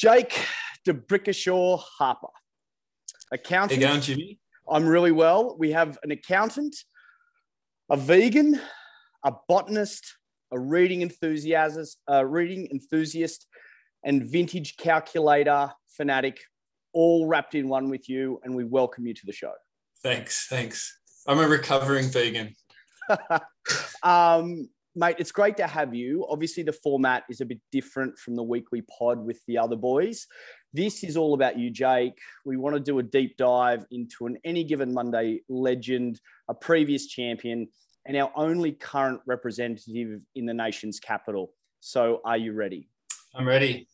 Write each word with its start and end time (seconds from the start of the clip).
Jake 0.00 0.46
DeBrickashaw 0.88 1.78
Harper, 1.78 2.28
accountant. 3.30 3.82
How 3.82 3.88
you 3.88 3.92
going, 3.92 4.00
Jimmy? 4.00 4.38
I'm 4.66 4.86
really 4.86 5.12
well. 5.12 5.56
We 5.58 5.72
have 5.72 5.98
an 6.02 6.10
accountant, 6.10 6.74
a 7.90 7.98
vegan, 7.98 8.58
a 9.26 9.32
botanist, 9.46 10.16
a 10.52 10.58
reading 10.58 11.02
enthusiast, 11.02 11.98
a 12.06 12.26
reading 12.26 12.66
enthusiast, 12.72 13.46
and 14.02 14.24
vintage 14.24 14.78
calculator 14.78 15.70
fanatic, 15.94 16.40
all 16.94 17.26
wrapped 17.26 17.54
in 17.54 17.68
one 17.68 17.90
with 17.90 18.08
you. 18.08 18.40
And 18.42 18.56
we 18.56 18.64
welcome 18.64 19.06
you 19.06 19.12
to 19.12 19.26
the 19.26 19.34
show. 19.34 19.52
Thanks, 20.02 20.46
thanks. 20.48 20.98
I'm 21.26 21.40
a 21.40 21.46
recovering 21.46 22.08
vegan. 22.08 22.54
um, 24.02 24.70
mate, 25.00 25.16
it's 25.18 25.32
great 25.32 25.56
to 25.56 25.66
have 25.66 25.94
you. 25.94 26.26
Obviously, 26.28 26.62
the 26.62 26.74
format 26.74 27.24
is 27.30 27.40
a 27.40 27.46
bit 27.46 27.58
different 27.72 28.18
from 28.18 28.36
the 28.36 28.42
weekly 28.42 28.82
pod 28.82 29.18
with 29.18 29.40
the 29.46 29.56
other 29.56 29.74
boys. 29.74 30.26
This 30.74 31.02
is 31.02 31.16
all 31.16 31.32
about 31.32 31.58
you, 31.58 31.70
Jake. 31.70 32.18
We 32.44 32.58
want 32.58 32.76
to 32.76 32.80
do 32.80 32.98
a 32.98 33.02
deep 33.02 33.38
dive 33.38 33.86
into 33.90 34.26
an 34.26 34.36
any 34.44 34.62
given 34.62 34.92
Monday 34.92 35.40
legend, 35.48 36.20
a 36.48 36.54
previous 36.54 37.06
champion, 37.06 37.68
and 38.06 38.16
our 38.16 38.30
only 38.36 38.72
current 38.72 39.20
representative 39.26 40.20
in 40.34 40.44
the 40.44 40.54
nation's 40.54 41.00
capital. 41.00 41.54
So, 41.80 42.20
are 42.24 42.36
you 42.36 42.52
ready? 42.52 42.90
I'm 43.34 43.48
ready. 43.48 43.88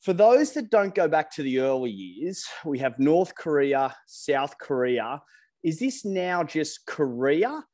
For 0.00 0.12
those 0.12 0.52
that 0.52 0.70
don't 0.70 0.94
go 0.94 1.08
back 1.08 1.30
to 1.32 1.42
the 1.42 1.58
early 1.58 1.90
years, 1.90 2.44
we 2.64 2.78
have 2.78 2.98
North 3.00 3.34
Korea, 3.34 3.96
South 4.06 4.56
Korea. 4.58 5.20
Is 5.64 5.80
this 5.80 6.04
now 6.04 6.44
just 6.44 6.86
Korea, 6.86 7.64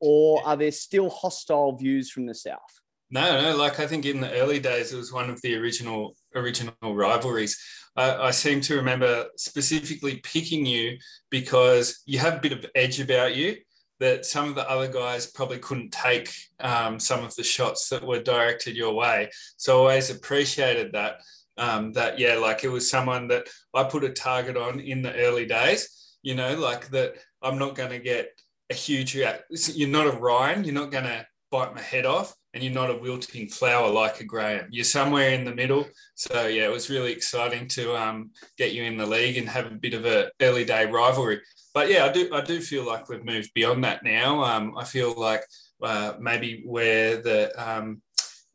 or 0.00 0.46
are 0.46 0.56
there 0.56 0.72
still 0.72 1.10
hostile 1.10 1.76
views 1.76 2.10
from 2.10 2.26
the 2.26 2.34
South? 2.34 2.80
No, 3.10 3.40
no. 3.40 3.56
Like 3.56 3.80
I 3.80 3.86
think 3.86 4.04
in 4.04 4.20
the 4.20 4.32
early 4.32 4.60
days, 4.60 4.92
it 4.92 4.96
was 4.96 5.12
one 5.12 5.30
of 5.30 5.40
the 5.42 5.56
original 5.56 6.14
original 6.34 6.74
rivalries. 6.82 7.58
I, 7.96 8.28
I 8.28 8.30
seem 8.30 8.60
to 8.62 8.76
remember 8.76 9.26
specifically 9.36 10.18
picking 10.18 10.66
you 10.66 10.98
because 11.30 12.02
you 12.04 12.18
have 12.18 12.34
a 12.34 12.40
bit 12.40 12.52
of 12.52 12.66
edge 12.74 13.00
about 13.00 13.34
you 13.34 13.56
that 13.98 14.24
some 14.24 14.48
of 14.48 14.54
the 14.54 14.68
other 14.70 14.86
guys 14.86 15.26
probably 15.26 15.58
couldn't 15.58 15.90
take 15.90 16.32
um, 16.60 17.00
some 17.00 17.24
of 17.24 17.34
the 17.34 17.42
shots 17.42 17.88
that 17.88 18.06
were 18.06 18.22
directed 18.22 18.76
your 18.76 18.94
way. 18.94 19.28
So 19.56 19.72
I 19.72 19.78
always 19.78 20.10
appreciated 20.10 20.92
that. 20.92 21.20
Um, 21.56 21.92
that 21.94 22.20
yeah, 22.20 22.36
like 22.36 22.62
it 22.62 22.68
was 22.68 22.88
someone 22.88 23.26
that 23.28 23.48
I 23.74 23.82
put 23.82 24.04
a 24.04 24.10
target 24.10 24.56
on 24.56 24.78
in 24.78 25.02
the 25.02 25.14
early 25.14 25.46
days. 25.46 26.16
You 26.22 26.34
know, 26.34 26.54
like 26.56 26.90
that. 26.90 27.14
I'm 27.40 27.56
not 27.56 27.76
going 27.76 27.90
to 27.90 28.00
get 28.00 28.30
a 28.70 28.74
huge. 28.74 29.14
You're 29.14 29.88
not 29.88 30.06
a 30.06 30.12
Ryan. 30.12 30.64
You're 30.64 30.74
not 30.74 30.90
going 30.90 31.04
to 31.04 31.26
bite 31.50 31.74
my 31.74 31.80
head 31.80 32.06
off, 32.06 32.34
and 32.52 32.62
you're 32.62 32.72
not 32.72 32.90
a 32.90 32.98
wilting 32.98 33.48
flower 33.48 33.90
like 33.90 34.20
a 34.20 34.24
Graham. 34.24 34.68
You're 34.70 34.84
somewhere 34.84 35.30
in 35.30 35.44
the 35.44 35.54
middle. 35.54 35.86
So 36.14 36.46
yeah, 36.46 36.64
it 36.64 36.72
was 36.72 36.90
really 36.90 37.12
exciting 37.12 37.68
to 37.68 37.96
um, 37.96 38.30
get 38.56 38.72
you 38.72 38.84
in 38.84 38.96
the 38.96 39.06
league 39.06 39.38
and 39.38 39.48
have 39.48 39.66
a 39.66 39.70
bit 39.70 39.94
of 39.94 40.04
a 40.04 40.30
early 40.40 40.64
day 40.64 40.86
rivalry 40.86 41.40
but 41.78 41.88
yeah, 41.90 42.06
I 42.06 42.12
do 42.12 42.28
I 42.34 42.40
do 42.40 42.60
feel 42.60 42.84
like 42.84 43.08
we've 43.08 43.24
moved 43.24 43.54
beyond 43.54 43.84
that 43.84 44.02
now. 44.02 44.42
Um, 44.42 44.76
I 44.76 44.84
feel 44.84 45.14
like 45.16 45.44
uh, 45.80 46.14
maybe 46.18 46.62
where 46.66 47.22
the 47.22 47.52
um, 47.56 48.02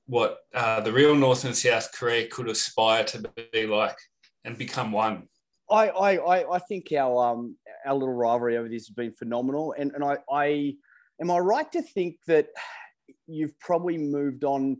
what 0.07 0.39
uh, 0.53 0.81
the 0.81 0.91
real 0.91 1.15
North 1.15 1.45
and 1.45 1.55
South 1.55 1.89
Korea 1.93 2.27
could 2.27 2.49
aspire 2.49 3.05
to 3.05 3.31
be 3.53 3.65
like 3.65 3.95
and 4.43 4.57
become 4.57 4.91
one. 4.91 5.29
I 5.69 5.89
I, 5.89 6.55
I 6.55 6.59
think 6.59 6.91
our 6.91 7.31
um 7.31 7.55
our 7.85 7.93
little 7.93 8.13
rivalry 8.13 8.57
over 8.57 8.69
this 8.69 8.87
has 8.87 8.95
been 8.95 9.13
phenomenal, 9.13 9.73
and 9.77 9.91
and 9.93 10.03
I 10.03 10.17
I 10.31 10.75
am 11.21 11.31
I 11.31 11.37
right 11.39 11.71
to 11.71 11.81
think 11.81 12.17
that 12.27 12.47
you've 13.27 13.57
probably 13.59 13.97
moved 13.97 14.43
on 14.43 14.77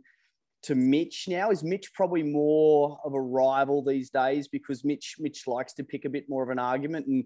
to 0.64 0.74
Mitch 0.74 1.26
now? 1.28 1.50
Is 1.50 1.62
Mitch 1.62 1.92
probably 1.94 2.22
more 2.22 2.98
of 3.04 3.14
a 3.14 3.20
rival 3.20 3.84
these 3.84 4.10
days 4.10 4.48
because 4.48 4.84
Mitch 4.84 5.16
Mitch 5.18 5.46
likes 5.46 5.74
to 5.74 5.84
pick 5.84 6.04
a 6.04 6.10
bit 6.10 6.24
more 6.28 6.42
of 6.42 6.50
an 6.50 6.58
argument 6.58 7.06
and 7.06 7.24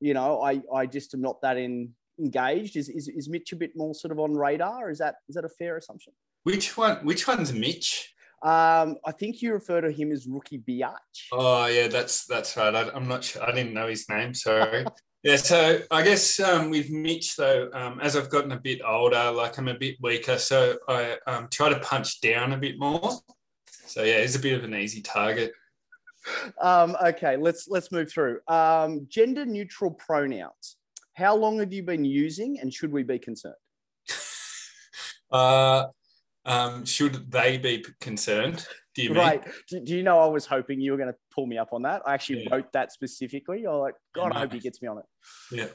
you 0.00 0.14
know, 0.14 0.42
I, 0.42 0.60
I 0.74 0.86
just 0.86 1.14
am 1.14 1.22
not 1.22 1.40
that 1.42 1.56
in, 1.56 1.90
engaged. 2.18 2.76
Is, 2.76 2.88
is, 2.88 3.08
is 3.08 3.28
Mitch 3.28 3.52
a 3.52 3.56
bit 3.56 3.72
more 3.74 3.94
sort 3.94 4.12
of 4.12 4.18
on 4.18 4.34
radar? 4.34 4.90
Is 4.90 4.98
that, 4.98 5.16
is 5.28 5.34
that 5.34 5.44
a 5.44 5.48
fair 5.48 5.76
assumption? 5.76 6.12
Which 6.44 6.76
one, 6.76 6.96
which 7.04 7.26
one's 7.26 7.52
Mitch? 7.52 8.12
Um, 8.42 8.96
I 9.04 9.12
think 9.12 9.42
you 9.42 9.52
refer 9.52 9.80
to 9.80 9.90
him 9.90 10.12
as 10.12 10.26
Rookie 10.26 10.58
Biatch. 10.58 11.30
Oh 11.32 11.66
yeah, 11.66 11.88
that's 11.88 12.26
that's 12.26 12.54
right. 12.56 12.72
I, 12.74 12.94
am 12.94 13.08
not 13.08 13.24
sure. 13.24 13.42
I 13.42 13.50
didn't 13.50 13.72
know 13.72 13.88
his 13.88 14.08
name. 14.10 14.34
Sorry. 14.34 14.84
yeah. 15.26 15.36
So 15.36 15.80
I 15.90 16.02
guess 16.02 16.40
um, 16.40 16.70
with 16.70 16.90
Mitch 16.90 17.36
though, 17.36 17.68
um, 17.72 18.00
as 18.00 18.16
I've 18.16 18.30
gotten 18.30 18.52
a 18.52 18.60
bit 18.60 18.80
older, 18.86 19.30
like 19.30 19.58
I'm 19.58 19.68
a 19.68 19.78
bit 19.78 19.96
weaker, 20.00 20.38
so 20.38 20.76
I 20.88 21.18
um, 21.26 21.48
try 21.50 21.68
to 21.68 21.80
punch 21.80 22.20
down 22.20 22.52
a 22.52 22.58
bit 22.58 22.78
more. 22.78 23.12
So 23.86 24.02
yeah, 24.02 24.20
he's 24.20 24.36
a 24.36 24.40
bit 24.40 24.58
of 24.58 24.64
an 24.64 24.74
easy 24.74 25.02
target 25.02 25.52
um, 26.60 26.96
okay, 27.04 27.36
let's 27.36 27.68
let's 27.68 27.92
move 27.92 28.10
through. 28.10 28.40
Um, 28.48 29.06
gender 29.08 29.44
neutral 29.44 29.92
pronouns. 29.92 30.76
How 31.14 31.34
long 31.34 31.58
have 31.60 31.72
you 31.72 31.82
been 31.82 32.04
using, 32.04 32.60
and 32.60 32.72
should 32.72 32.92
we 32.92 33.02
be 33.02 33.18
concerned? 33.18 33.54
Uh, 35.28 35.86
um, 36.44 36.84
should 36.84 37.32
they 37.32 37.58
be 37.58 37.84
concerned? 38.00 38.64
Do 38.96 39.02
you 39.02 39.14
right? 39.14 39.44
Do, 39.68 39.80
do, 39.80 39.94
you 39.94 40.02
know 40.02 40.18
I 40.18 40.26
was 40.26 40.46
hoping 40.46 40.80
you 40.80 40.92
were 40.92 40.96
going 40.96 41.12
to 41.12 41.18
pull 41.30 41.46
me 41.46 41.58
up 41.58 41.72
on 41.72 41.82
that? 41.82 42.02
I 42.06 42.14
actually 42.14 42.44
yeah. 42.44 42.54
wrote 42.54 42.72
that 42.72 42.92
specifically. 42.92 43.60
You're 43.60 43.76
like, 43.76 43.94
God, 44.14 44.32
yeah, 44.32 44.38
I 44.38 44.40
hope 44.40 44.52
he 44.54 44.58
gets 44.58 44.80
me 44.80 44.88
on 44.88 44.98
it. 44.98 45.04
Yeah. 45.52 45.68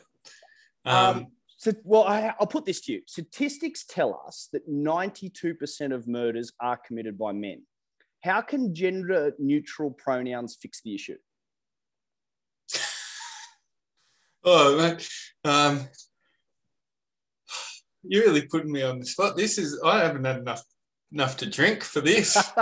Um, 0.85 1.17
um, 1.17 1.27
so, 1.57 1.71
well, 1.83 2.05
I, 2.05 2.33
I'll 2.39 2.47
put 2.47 2.65
this 2.65 2.81
to 2.81 2.93
you. 2.93 3.01
Statistics 3.05 3.85
tell 3.85 4.19
us 4.25 4.49
that 4.51 4.67
92% 4.67 5.93
of 5.93 6.07
murders 6.07 6.51
are 6.59 6.77
committed 6.77 7.19
by 7.19 7.33
men. 7.33 7.61
How 8.23 8.41
can 8.41 8.73
gender 8.73 9.33
neutral 9.37 9.91
pronouns 9.91 10.57
fix 10.59 10.81
the 10.81 10.95
issue? 10.95 11.17
oh, 14.43 14.77
man. 14.77 14.97
Um, 15.45 15.87
you're 18.03 18.25
really 18.25 18.47
putting 18.47 18.71
me 18.71 18.81
on 18.81 18.97
the 18.97 19.05
spot. 19.05 19.37
This 19.37 19.59
is, 19.59 19.79
I 19.85 19.99
haven't 19.99 20.25
had 20.25 20.37
enough 20.37 20.63
enough 21.11 21.37
to 21.37 21.45
drink 21.45 21.83
for 21.83 22.01
this. 22.01 22.37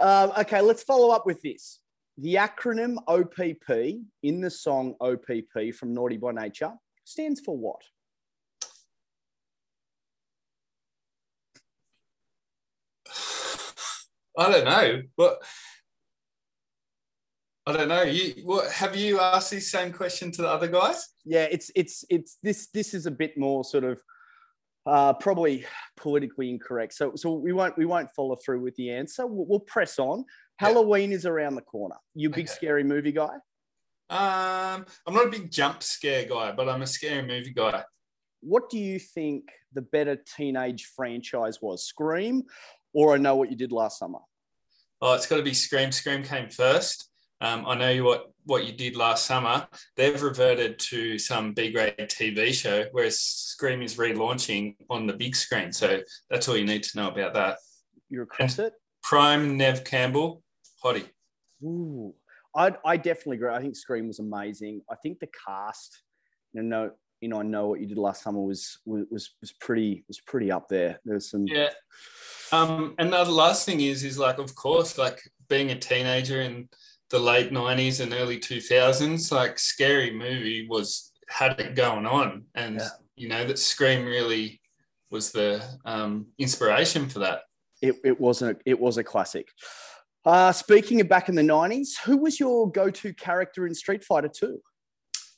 um, 0.00 0.32
okay, 0.38 0.60
let's 0.60 0.82
follow 0.82 1.14
up 1.14 1.26
with 1.26 1.42
this. 1.42 1.80
The 2.18 2.34
acronym 2.34 2.96
OPP 3.06 4.02
in 4.22 4.40
the 4.40 4.50
song 4.50 4.94
OPP 5.00 5.74
from 5.74 5.94
Naughty 5.94 6.18
by 6.18 6.32
Nature 6.32 6.72
stands 7.04 7.40
for 7.40 7.56
what? 7.56 7.82
I 14.38 14.50
don't 14.50 14.64
know, 14.64 15.02
but 15.16 15.42
I 17.66 17.72
don't 17.72 17.88
know. 17.88 18.02
You 18.02 18.34
what 18.44 18.70
have 18.72 18.96
you 18.96 19.20
asked 19.20 19.50
the 19.50 19.60
same 19.60 19.92
question 19.92 20.32
to 20.32 20.42
the 20.42 20.48
other 20.48 20.68
guys? 20.68 21.08
Yeah, 21.24 21.46
it's 21.50 21.70
it's 21.74 22.04
it's 22.08 22.38
this 22.42 22.68
this 22.68 22.94
is 22.94 23.06
a 23.06 23.10
bit 23.10 23.36
more 23.36 23.62
sort 23.62 23.84
of 23.84 24.00
uh, 24.86 25.12
probably 25.14 25.64
politically 25.96 26.50
incorrect. 26.50 26.94
So 26.94 27.12
so 27.16 27.32
we 27.32 27.52
won't 27.52 27.76
we 27.76 27.84
won't 27.84 28.10
follow 28.10 28.36
through 28.36 28.60
with 28.60 28.74
the 28.76 28.90
answer. 28.90 29.26
We'll, 29.26 29.46
we'll 29.46 29.60
press 29.60 29.98
on. 29.98 30.24
Halloween 30.58 31.10
yeah. 31.10 31.16
is 31.16 31.26
around 31.26 31.54
the 31.54 31.62
corner. 31.62 31.96
You 32.14 32.30
big 32.30 32.46
okay. 32.46 32.54
scary 32.54 32.84
movie 32.84 33.12
guy? 33.12 33.34
Um, 34.10 34.84
I'm 35.06 35.14
not 35.14 35.26
a 35.26 35.30
big 35.30 35.50
jump 35.50 35.82
scare 35.82 36.26
guy, 36.26 36.52
but 36.52 36.68
I'm 36.68 36.82
a 36.82 36.86
scary 36.86 37.26
movie 37.26 37.52
guy. 37.52 37.82
What 38.40 38.68
do 38.68 38.78
you 38.78 38.98
think 38.98 39.44
the 39.72 39.82
better 39.82 40.16
teenage 40.36 40.84
franchise 40.96 41.62
was, 41.62 41.86
Scream 41.86 42.44
or 42.92 43.14
I 43.14 43.16
know 43.16 43.36
what 43.36 43.50
you 43.50 43.56
did 43.56 43.72
last 43.72 43.98
summer? 43.98 44.18
Oh, 45.00 45.14
it's 45.14 45.26
got 45.26 45.36
to 45.36 45.42
be 45.42 45.54
Scream. 45.54 45.90
Scream 45.92 46.22
came 46.22 46.48
first. 46.48 47.08
Um, 47.42 47.64
I 47.66 47.74
know 47.74 48.04
what 48.04 48.32
what 48.44 48.64
you 48.64 48.72
did 48.72 48.96
last 48.96 49.26
summer. 49.26 49.66
They've 49.96 50.20
reverted 50.20 50.78
to 50.78 51.18
some 51.18 51.52
B 51.52 51.72
grade 51.72 51.96
TV 51.98 52.52
show, 52.54 52.86
whereas 52.92 53.18
Scream 53.18 53.82
is 53.82 53.96
relaunching 53.96 54.76
on 54.88 55.06
the 55.06 55.12
big 55.12 55.34
screen. 55.34 55.72
So 55.72 56.00
that's 56.30 56.48
all 56.48 56.56
you 56.56 56.64
need 56.64 56.84
to 56.84 56.96
know 56.96 57.08
about 57.08 57.34
that. 57.34 57.58
You're 58.08 58.24
across 58.24 58.58
it. 58.60 58.74
Prime 59.02 59.56
Neve 59.56 59.82
Campbell, 59.82 60.42
hottie. 60.84 61.08
Ooh, 61.64 62.14
I 62.54 62.76
I 62.84 62.96
definitely 62.96 63.36
agree. 63.38 63.50
I 63.50 63.60
think 63.60 63.74
Scream 63.74 64.06
was 64.06 64.20
amazing. 64.20 64.82
I 64.88 64.94
think 64.94 65.18
the 65.18 65.28
cast, 65.44 66.02
you 66.52 66.62
know, 66.62 66.92
you 67.20 67.28
know, 67.28 67.40
I 67.40 67.42
know 67.42 67.66
what 67.66 67.80
you 67.80 67.86
did 67.86 67.98
last 67.98 68.22
summer 68.22 68.40
was 68.40 68.78
was 68.86 69.30
was 69.40 69.52
pretty 69.60 70.04
was 70.06 70.20
pretty 70.20 70.52
up 70.52 70.68
there. 70.68 71.00
There's 71.04 71.28
some 71.28 71.46
yeah. 71.48 71.70
Um, 72.52 72.94
and 72.98 73.12
the 73.12 73.24
last 73.24 73.66
thing 73.66 73.80
is 73.80 74.04
is 74.04 74.18
like, 74.18 74.38
of 74.38 74.54
course, 74.54 74.96
like 74.96 75.20
being 75.48 75.70
a 75.70 75.78
teenager 75.78 76.40
in 76.40 76.68
the 77.12 77.18
late 77.18 77.52
'90s 77.52 78.00
and 78.00 78.12
early 78.14 78.40
2000s, 78.40 79.30
like 79.30 79.58
Scary 79.58 80.10
Movie 80.10 80.66
was 80.66 81.12
had 81.28 81.60
it 81.60 81.76
going 81.76 82.06
on, 82.06 82.44
and 82.54 82.76
yeah. 82.76 82.88
you 83.16 83.28
know 83.28 83.44
that 83.44 83.58
Scream 83.58 84.04
really 84.04 84.60
was 85.10 85.30
the 85.30 85.62
um, 85.84 86.26
inspiration 86.38 87.08
for 87.08 87.18
that. 87.20 87.42
It, 87.82 87.96
it 88.02 88.18
wasn't. 88.18 88.60
It 88.64 88.80
was 88.80 88.96
a 88.96 89.04
classic. 89.04 89.48
Uh, 90.24 90.52
speaking 90.52 91.02
of 91.02 91.08
back 91.08 91.28
in 91.28 91.34
the 91.34 91.42
'90s, 91.42 91.98
who 92.02 92.16
was 92.16 92.40
your 92.40 92.72
go-to 92.72 93.12
character 93.12 93.66
in 93.66 93.74
Street 93.74 94.02
Fighter 94.02 94.30
Two? 94.34 94.60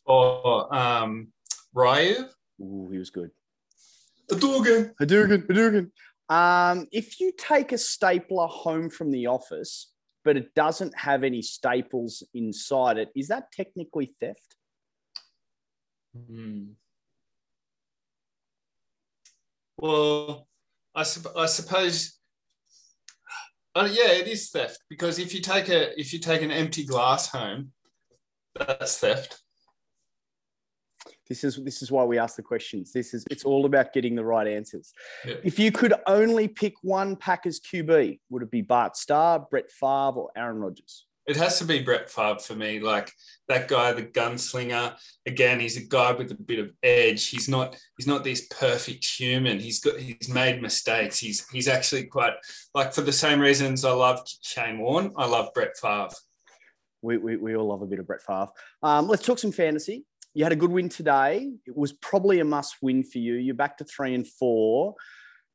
Or 0.07 0.73
um, 0.75 1.33
Ryu. 1.75 2.29
Ooh, 2.61 2.89
he 2.93 2.99
was 2.99 3.11
good. 3.11 3.31
Hadouken. 4.31 4.93
Hadouken. 5.01 5.47
Hadouken. 5.49 5.91
Um, 6.29 6.87
if 6.93 7.19
you 7.19 7.33
take 7.37 7.73
a 7.73 7.79
stapler 7.79 8.47
home 8.47 8.89
from 8.89 9.11
the 9.11 9.27
office, 9.27 9.94
but 10.25 10.37
it 10.37 10.55
doesn't 10.55 10.97
have 10.97 11.23
any 11.23 11.43
staples 11.43 12.23
inside 12.33 12.99
it, 12.99 13.11
is 13.15 13.29
that 13.29 13.53
technically 13.53 14.15
theft? 14.21 14.57
Hmm. 16.17 16.65
Well, 19.77 20.49
I, 20.95 21.03
sup- 21.03 21.37
I 21.37 21.47
suppose. 21.47 22.19
Uh, 23.75 23.89
yeah, 23.91 24.13
it 24.13 24.29
is 24.29 24.51
theft 24.51 24.79
because 24.89 25.19
if 25.19 25.35
you 25.35 25.41
take 25.41 25.69
a 25.69 25.99
if 26.01 26.13
you 26.13 26.21
take 26.21 26.43
an 26.43 26.53
empty 26.53 26.87
glass 26.87 27.29
home, 27.29 27.73
that's 28.55 28.99
theft. 28.99 29.44
This 31.29 31.45
is 31.45 31.57
this 31.65 31.83
is 31.83 31.91
why 31.91 32.05
we 32.05 32.19
ask 32.19 32.37
the 32.37 32.43
questions. 32.43 32.93
This 32.93 33.15
is 33.15 33.25
it's 33.31 33.45
all 33.45 33.67
about 33.67 33.93
getting 33.93 34.15
the 34.15 34.25
right 34.25 34.47
answers. 34.47 34.93
Yeah. 35.27 35.35
If 35.43 35.59
you 35.59 35.73
could 35.73 35.95
only 36.07 36.49
pick 36.49 36.75
one 36.83 37.17
Packers 37.17 37.61
QB, 37.61 38.21
would 38.31 38.43
it 38.43 38.51
be 38.51 38.63
Bart 38.63 38.97
Starr, 38.97 39.47
Brett 39.51 39.71
Favre, 39.71 40.19
or 40.19 40.31
Aaron 40.37 40.59
Rodgers? 40.59 41.07
It 41.27 41.37
has 41.37 41.59
to 41.59 41.65
be 41.65 41.81
Brett 41.81 42.11
Favre 42.11 42.39
for 42.39 42.55
me. 42.55 42.81
Like 42.81 43.11
that 43.49 43.69
guy, 43.69 43.93
the 43.93 44.03
gunslinger. 44.03 44.95
Again, 45.25 45.59
he's 45.59 45.79
a 45.79 45.87
guy 45.87 46.13
with 46.13 46.31
a 46.31 46.35
bit 46.35 46.59
of 46.59 46.73
edge. 46.83 47.29
He's 47.29 47.49
not. 47.49 47.77
He's 47.97 48.07
not 48.07 48.25
this 48.25 48.47
perfect 48.49 49.05
human. 49.05 49.59
He's 49.59 49.81
got. 49.81 49.99
He's 49.99 50.29
made 50.29 50.61
mistakes. 50.61 51.19
He's. 51.19 51.49
He's 51.49 51.69
actually 51.69 52.05
quite 52.05 52.35
like 52.75 52.93
for 52.93 53.01
the 53.01 53.13
same 53.13 53.41
reasons 53.41 53.85
I 53.85 53.93
love 53.93 54.21
Shane 54.43 54.79
Warne. 54.79 55.13
I 55.17 55.27
love 55.27 55.55
Brett 55.55 55.77
Favre. 55.81 56.15
We, 57.01 57.19
we, 57.19 57.37
we 57.37 57.55
all 57.55 57.69
love 57.69 57.83
a 57.83 57.87
bit 57.87 57.99
of 57.99 58.07
Brett 58.07 58.23
Favre. 58.23 58.49
Um, 58.83 59.09
let's 59.09 59.23
talk 59.23 59.39
some 59.39 59.53
fantasy. 59.53 60.05
You 60.35 60.45
had 60.45 60.53
a 60.53 60.57
good 60.57 60.73
win 60.73 60.89
today. 60.89 61.53
It 61.65 61.77
was 61.77 61.93
probably 61.93 62.41
a 62.41 62.45
must 62.45 62.77
win 62.83 63.05
for 63.05 63.19
you. 63.19 63.35
You're 63.35 63.55
back 63.55 63.79
to 63.79 63.85
three 63.85 64.15
and 64.15 64.27
four. 64.27 64.97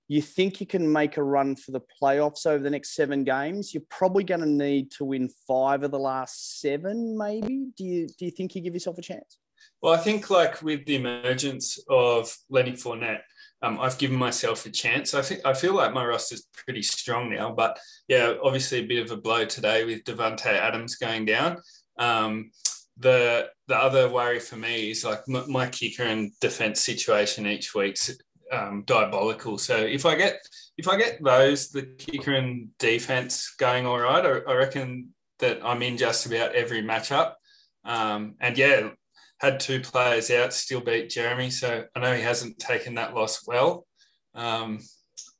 You 0.07 0.21
think 0.21 0.59
you 0.59 0.65
can 0.65 0.91
make 0.91 1.17
a 1.17 1.23
run 1.23 1.55
for 1.55 1.71
the 1.71 1.81
playoffs 2.01 2.47
over 2.47 2.63
the 2.63 2.69
next 2.69 2.95
seven 2.95 3.23
games? 3.23 3.73
You're 3.73 3.83
probably 3.89 4.23
going 4.23 4.39
to 4.39 4.49
need 4.49 4.89
to 4.91 5.05
win 5.05 5.29
five 5.47 5.83
of 5.83 5.91
the 5.91 5.99
last 5.99 6.61
seven, 6.61 7.17
maybe. 7.17 7.67
Do 7.77 7.83
you 7.83 8.07
do 8.07 8.25
you 8.25 8.31
think 8.31 8.55
you 8.55 8.61
give 8.61 8.73
yourself 8.73 8.97
a 8.97 9.03
chance? 9.03 9.37
Well, 9.81 9.93
I 9.93 9.97
think 9.97 10.29
like 10.29 10.61
with 10.61 10.85
the 10.85 10.95
emergence 10.95 11.79
of 11.89 12.35
Lenny 12.49 12.71
Fournette, 12.71 13.21
um, 13.61 13.79
I've 13.79 13.97
given 13.97 14.17
myself 14.17 14.65
a 14.65 14.71
chance. 14.71 15.13
I 15.13 15.21
think 15.21 15.41
I 15.45 15.53
feel 15.53 15.75
like 15.75 15.93
my 15.93 16.05
roster's 16.05 16.47
pretty 16.53 16.81
strong 16.81 17.29
now, 17.29 17.51
but 17.51 17.77
yeah, 18.07 18.33
obviously 18.41 18.79
a 18.79 18.87
bit 18.87 19.03
of 19.03 19.11
a 19.11 19.17
blow 19.17 19.45
today 19.45 19.83
with 19.83 20.05
Davante 20.05 20.47
Adams 20.47 20.95
going 20.95 21.25
down. 21.25 21.57
Um, 21.97 22.51
the 22.99 23.49
the 23.67 23.75
other 23.75 24.09
worry 24.09 24.39
for 24.39 24.57
me 24.57 24.91
is 24.91 25.05
like 25.05 25.21
m- 25.29 25.51
my 25.51 25.67
kicker 25.67 26.03
and 26.03 26.31
defense 26.39 26.81
situation 26.81 27.47
each 27.47 27.73
week's 27.73 28.11
um, 28.51 28.83
diabolical. 28.85 29.57
So 29.57 29.77
if 29.77 30.05
I 30.05 30.15
get 30.15 30.39
if 30.77 30.87
I 30.87 30.97
get 30.97 31.23
those, 31.23 31.69
the 31.69 31.83
kicker 31.83 32.33
and 32.33 32.69
defense 32.77 33.53
going 33.57 33.85
all 33.85 33.99
right, 33.99 34.25
I, 34.25 34.51
I 34.51 34.55
reckon 34.55 35.09
that 35.39 35.59
I'm 35.63 35.81
in 35.81 35.97
just 35.97 36.25
about 36.25 36.55
every 36.55 36.81
matchup. 36.81 37.33
Um, 37.85 38.35
and 38.39 38.57
yeah, 38.57 38.89
had 39.39 39.59
two 39.59 39.79
players 39.79 40.29
out, 40.31 40.53
still 40.53 40.81
beat 40.81 41.09
Jeremy. 41.09 41.49
So 41.49 41.85
I 41.95 41.99
know 41.99 42.13
he 42.13 42.21
hasn't 42.21 42.59
taken 42.59 42.95
that 42.95 43.13
loss 43.13 43.47
well. 43.47 43.85
Um, 44.35 44.79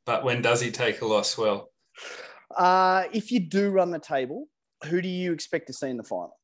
but 0.06 0.24
when 0.24 0.42
does 0.42 0.62
he 0.62 0.72
take 0.72 1.02
a 1.02 1.06
loss 1.06 1.38
well? 1.38 1.72
Uh, 2.56 3.04
if 3.12 3.32
you 3.32 3.40
do 3.40 3.70
run 3.70 3.92
the 3.92 4.00
table, 4.00 4.48
who 4.86 5.02
do 5.02 5.10
you 5.10 5.34
expect 5.34 5.68
to 5.68 5.74
see 5.74 5.90
in 5.90 5.98
the 5.98 6.04
final? 6.04 6.39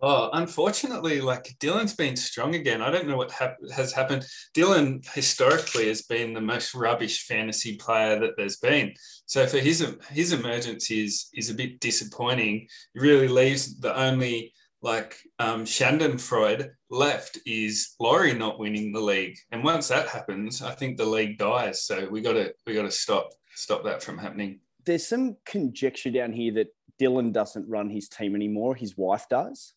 Oh, 0.00 0.30
unfortunately, 0.32 1.20
like 1.20 1.56
Dylan's 1.58 1.94
been 1.94 2.14
strong 2.14 2.54
again. 2.54 2.82
I 2.82 2.90
don't 2.90 3.08
know 3.08 3.16
what 3.16 3.32
hap- 3.32 3.56
has 3.74 3.92
happened. 3.92 4.24
Dylan 4.54 5.04
historically 5.12 5.88
has 5.88 6.02
been 6.02 6.32
the 6.32 6.40
most 6.40 6.72
rubbish 6.74 7.26
fantasy 7.26 7.76
player 7.76 8.18
that 8.20 8.36
there's 8.36 8.58
been. 8.58 8.94
So 9.26 9.46
for 9.46 9.58
his 9.58 9.96
his 10.10 10.32
emergence 10.32 10.90
is 10.90 11.28
is 11.34 11.50
a 11.50 11.54
bit 11.54 11.80
disappointing. 11.80 12.68
It 12.94 13.00
really 13.00 13.28
leaves 13.28 13.78
the 13.80 13.96
only 13.98 14.52
like 14.82 15.16
um, 15.40 15.64
Schadenfreude 15.64 16.70
left 16.90 17.38
is 17.44 17.94
Laurie 17.98 18.34
not 18.34 18.60
winning 18.60 18.92
the 18.92 19.00
league. 19.00 19.36
And 19.50 19.64
once 19.64 19.88
that 19.88 20.08
happens, 20.08 20.62
I 20.62 20.74
think 20.74 20.96
the 20.96 21.06
league 21.06 21.38
dies. 21.38 21.82
So 21.82 22.08
we 22.08 22.20
got 22.20 22.34
to 22.34 22.54
we 22.66 22.74
got 22.74 22.82
to 22.82 22.90
stop 22.90 23.30
stop 23.54 23.82
that 23.84 24.02
from 24.02 24.18
happening. 24.18 24.60
There's 24.86 25.06
some 25.06 25.36
conjecture 25.44 26.10
down 26.10 26.32
here 26.32 26.52
that 26.54 26.68
Dylan 27.00 27.32
doesn't 27.32 27.68
run 27.68 27.90
his 27.90 28.08
team 28.08 28.34
anymore. 28.34 28.74
His 28.76 28.96
wife 28.96 29.26
does. 29.28 29.74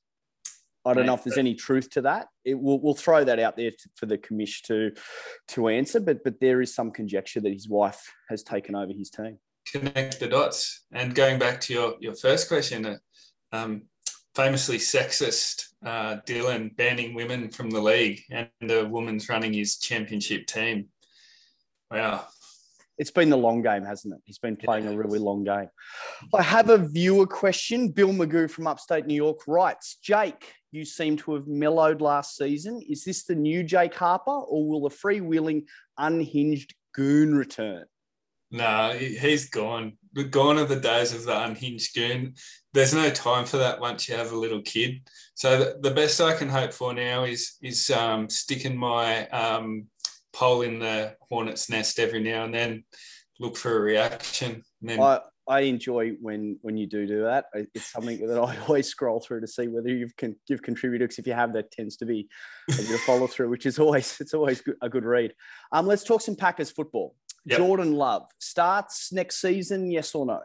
I 0.86 0.94
don't 0.94 1.06
know 1.06 1.14
if 1.14 1.24
there's 1.24 1.38
any 1.38 1.54
truth 1.54 1.90
to 1.92 2.02
that. 2.02 2.28
It, 2.44 2.56
we'll, 2.56 2.80
we'll 2.80 2.96
throw 2.96 3.24
that 3.24 3.40
out 3.40 3.56
there 3.56 3.72
to, 3.72 3.90
for 3.96 4.08
the 4.08 4.18
commish 4.18 4.62
to 4.64 4.92
to 5.50 5.68
answer, 5.68 6.00
but 6.00 6.24
but 6.24 6.40
there 6.40 6.62
is 6.62 6.74
some 6.74 6.92
conjecture 6.92 7.40
that 7.42 7.54
his 7.54 7.70
wife 7.70 8.12
has 8.30 8.44
taken 8.44 8.76
over 8.76 8.92
his 8.92 9.10
team. 9.10 9.38
Connect 9.72 10.20
the 10.20 10.28
dots. 10.28 10.86
And 10.92 11.14
going 11.14 11.38
back 11.38 11.62
to 11.62 11.74
your 11.74 11.96
your 12.00 12.16
first 12.16 12.48
question, 12.48 12.86
uh, 12.86 12.98
um, 13.52 13.84
famously 14.34 14.78
sexist 14.78 15.66
uh, 15.86 16.18
Dylan 16.26 16.76
banning 16.76 17.14
women 17.14 17.50
from 17.50 17.70
the 17.70 17.82
league, 17.82 18.22
and 18.32 18.50
a 18.72 18.86
woman's 18.86 19.30
running 19.30 19.54
his 19.54 19.78
championship 19.78 20.48
team. 20.48 20.88
Wow, 21.92 22.26
it's 22.98 23.12
been 23.12 23.30
the 23.30 23.38
long 23.38 23.62
game, 23.62 23.84
hasn't 23.84 24.14
it? 24.14 24.22
He's 24.26 24.38
been 24.38 24.56
playing 24.56 24.88
a 24.88 24.96
really 24.96 25.18
long 25.18 25.44
game. 25.44 25.70
I 26.36 26.44
have 26.44 26.70
a 26.70 26.78
viewer 26.78 27.26
question. 27.26 27.90
Bill 27.90 28.10
Magoo 28.10 28.50
from 28.50 28.68
upstate 28.68 29.08
New 29.08 29.16
York 29.16 29.40
writes 29.48 29.98
Jake, 30.04 30.54
you 30.72 30.86
seem 30.86 31.18
to 31.18 31.34
have 31.34 31.48
mellowed 31.48 32.02
last 32.02 32.38
season. 32.38 32.82
Is 32.88 33.04
this 33.04 33.24
the 33.24 33.36
new 33.36 33.64
Jake 33.64 33.94
Harper, 33.94 34.32
or 34.32 34.68
will 34.68 34.88
the 34.88 34.96
freewheeling, 34.96 35.66
unhinged 35.98 36.74
goon 36.94 37.36
return? 37.36 37.86
No, 38.52 38.92
he's 38.94 39.50
gone. 39.50 39.98
Gone 40.30 40.60
are 40.60 40.66
the 40.66 40.80
days 40.80 41.14
of 41.14 41.24
the 41.24 41.44
unhinged 41.44 41.96
goon. 41.96 42.36
There's 42.74 42.94
no 42.94 43.10
time 43.10 43.46
for 43.46 43.58
that 43.58 43.80
once 43.80 44.10
you 44.10 44.16
have 44.16 44.34
a 44.34 44.38
little 44.38 44.62
kid. 44.62 45.10
So 45.36 45.74
the, 45.80 45.92
best 45.92 46.20
I 46.20 46.36
can 46.36 46.50
hope 46.50 46.74
for 46.74 46.94
now 46.94 47.24
is 47.24 47.56
is 47.62 47.90
um, 47.92 48.30
sticking 48.30 48.78
my 48.78 49.28
um, 49.30 49.88
pole 50.34 50.64
in 50.64 50.80
the 50.80 51.16
hornet's 51.30 51.70
nest 51.70 51.98
every 51.98 52.22
now 52.22 52.44
and 52.44 52.54
then, 52.54 52.84
look 53.40 53.56
for 53.56 53.78
a 53.78 53.80
reaction. 53.80 54.64
then 54.82 55.02
I, 55.02 55.22
I 55.52 55.62
enjoy 55.62 56.12
when 56.22 56.58
when 56.62 56.78
you 56.78 56.88
do 56.88 57.06
do 57.06 57.24
that. 57.24 57.46
It's 57.54 57.92
something 57.92 58.26
that 58.26 58.40
I 58.40 58.58
always 58.68 58.88
scroll 58.88 59.20
through 59.20 59.42
to 59.42 59.48
see 59.48 59.68
whether 59.68 59.90
you've 59.90 60.16
con- 60.16 60.38
you've 60.48 60.62
contributed. 60.62 61.10
Because 61.10 61.20
if 61.20 61.28
you 61.28 61.34
have, 61.34 61.52
that 61.54 61.72
tends 61.72 61.98
to 61.98 62.06
be 62.06 62.30
a 62.70 62.76
bit 62.76 62.90
of 62.90 63.02
follow 63.06 63.28
through, 63.28 63.50
which 63.50 63.66
is 63.66 63.78
always 63.78 64.20
it's 64.22 64.34
always 64.34 64.62
good, 64.62 64.78
a 64.82 64.88
good 64.88 65.04
read. 65.04 65.34
Um, 65.74 65.88
let's 65.88 66.06
talk 66.06 66.22
some 66.22 66.38
Packers 66.38 66.72
football. 66.72 67.16
Yep. 67.46 67.58
Jordan 67.58 67.94
Love 67.96 68.28
starts 68.40 69.12
next 69.12 69.42
season, 69.42 69.92
yes 69.92 70.16
or 70.16 70.26
no? 70.26 70.40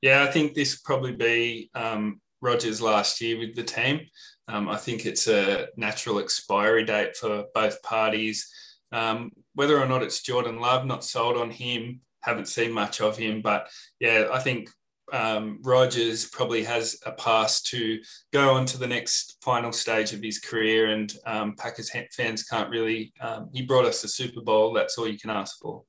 Yeah, 0.00 0.24
I 0.24 0.32
think 0.32 0.54
this 0.54 0.80
probably 0.80 1.12
be 1.12 1.70
um, 1.74 2.20
Rodgers' 2.40 2.82
last 2.82 3.20
year 3.20 3.38
with 3.38 3.54
the 3.54 3.62
team. 3.62 4.00
Um, 4.48 4.68
I 4.68 4.76
think 4.76 5.06
it's 5.06 5.28
a 5.28 5.68
natural 5.76 6.18
expiry 6.18 6.84
date 6.84 7.16
for 7.16 7.44
both 7.54 7.80
parties. 7.82 8.50
Um, 8.90 9.30
whether 9.54 9.80
or 9.80 9.86
not 9.86 10.02
it's 10.02 10.22
Jordan 10.22 10.58
Love, 10.58 10.84
not 10.84 11.04
sold 11.04 11.36
on 11.36 11.50
him, 11.50 12.00
haven't 12.22 12.48
seen 12.48 12.72
much 12.72 13.00
of 13.00 13.16
him. 13.16 13.42
But 13.42 13.68
yeah, 14.00 14.28
I 14.32 14.38
think 14.38 14.68
um, 15.12 15.58
Rodgers 15.62 16.26
probably 16.26 16.64
has 16.64 16.98
a 17.04 17.12
pass 17.12 17.62
to 17.62 18.00
go 18.32 18.54
on 18.54 18.64
to 18.66 18.78
the 18.78 18.86
next 18.86 19.36
final 19.42 19.72
stage 19.72 20.12
of 20.12 20.22
his 20.22 20.38
career. 20.38 20.90
And 20.90 21.12
um, 21.26 21.54
Packers 21.56 21.90
fans 22.16 22.44
can't 22.44 22.70
really, 22.70 23.12
um, 23.20 23.50
he 23.52 23.62
brought 23.62 23.84
us 23.84 24.02
the 24.02 24.08
Super 24.08 24.40
Bowl. 24.40 24.72
That's 24.72 24.96
all 24.98 25.08
you 25.08 25.18
can 25.18 25.30
ask 25.30 25.58
for. 25.60 25.84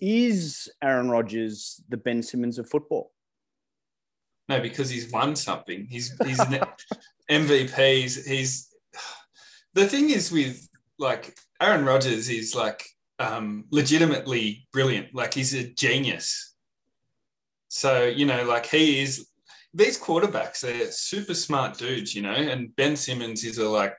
Is 0.00 0.68
Aaron 0.82 1.10
Rodgers 1.10 1.82
the 1.88 1.96
Ben 1.96 2.22
Simmons 2.22 2.58
of 2.58 2.68
football? 2.68 3.12
No, 4.48 4.60
because 4.60 4.88
he's 4.88 5.10
won 5.10 5.34
something. 5.36 5.86
He's, 5.90 6.14
he's 6.24 6.38
an 6.38 6.60
MVP. 7.30 7.76
He's, 7.76 8.26
he's, 8.26 8.74
the 9.74 9.86
thing 9.86 10.10
is 10.10 10.30
with 10.30 10.68
like 10.98 11.36
Aaron 11.60 11.84
Rodgers 11.84 12.28
is 12.28 12.54
like 12.54 12.84
um, 13.18 13.64
legitimately 13.70 14.66
brilliant. 14.72 15.14
Like 15.14 15.34
he's 15.34 15.54
a 15.54 15.72
genius. 15.72 16.54
So 17.68 18.04
you 18.04 18.26
know, 18.26 18.44
like 18.44 18.66
he 18.66 19.00
is. 19.00 19.28
These 19.74 20.00
quarterbacks, 20.00 20.60
they're 20.60 20.90
super 20.90 21.34
smart 21.34 21.76
dudes, 21.76 22.14
you 22.14 22.22
know. 22.22 22.32
And 22.32 22.74
Ben 22.74 22.96
Simmons 22.96 23.44
is 23.44 23.58
a 23.58 23.68
like 23.68 23.94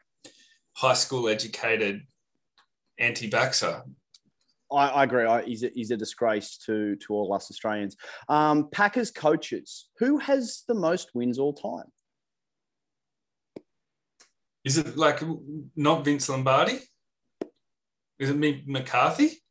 high 0.74 0.96
school 0.96 1.30
educated 1.30 2.02
anti-vaxxer. 2.98 3.84
I, 4.72 4.88
I 4.88 5.04
agree. 5.04 5.26
I, 5.26 5.44
he's, 5.44 5.64
a, 5.64 5.70
he's 5.74 5.92
a 5.92 5.96
disgrace 5.96 6.58
to 6.66 6.96
to 6.96 7.14
all 7.14 7.32
us 7.34 7.52
Australians. 7.52 7.98
Um, 8.28 8.70
Packers 8.72 9.12
coaches, 9.12 9.90
who 10.00 10.18
has 10.18 10.64
the 10.68 10.74
most 10.74 11.12
wins 11.14 11.38
all 11.38 11.54
time? 11.54 11.86
Is 14.66 14.80
it 14.80 14.98
like 14.98 15.22
not 15.76 16.04
Vince 16.04 16.30
Lombardi? 16.30 16.80
Is 18.20 18.30
it 18.30 18.38
me 18.38 18.64
McCarthy? 18.66 19.42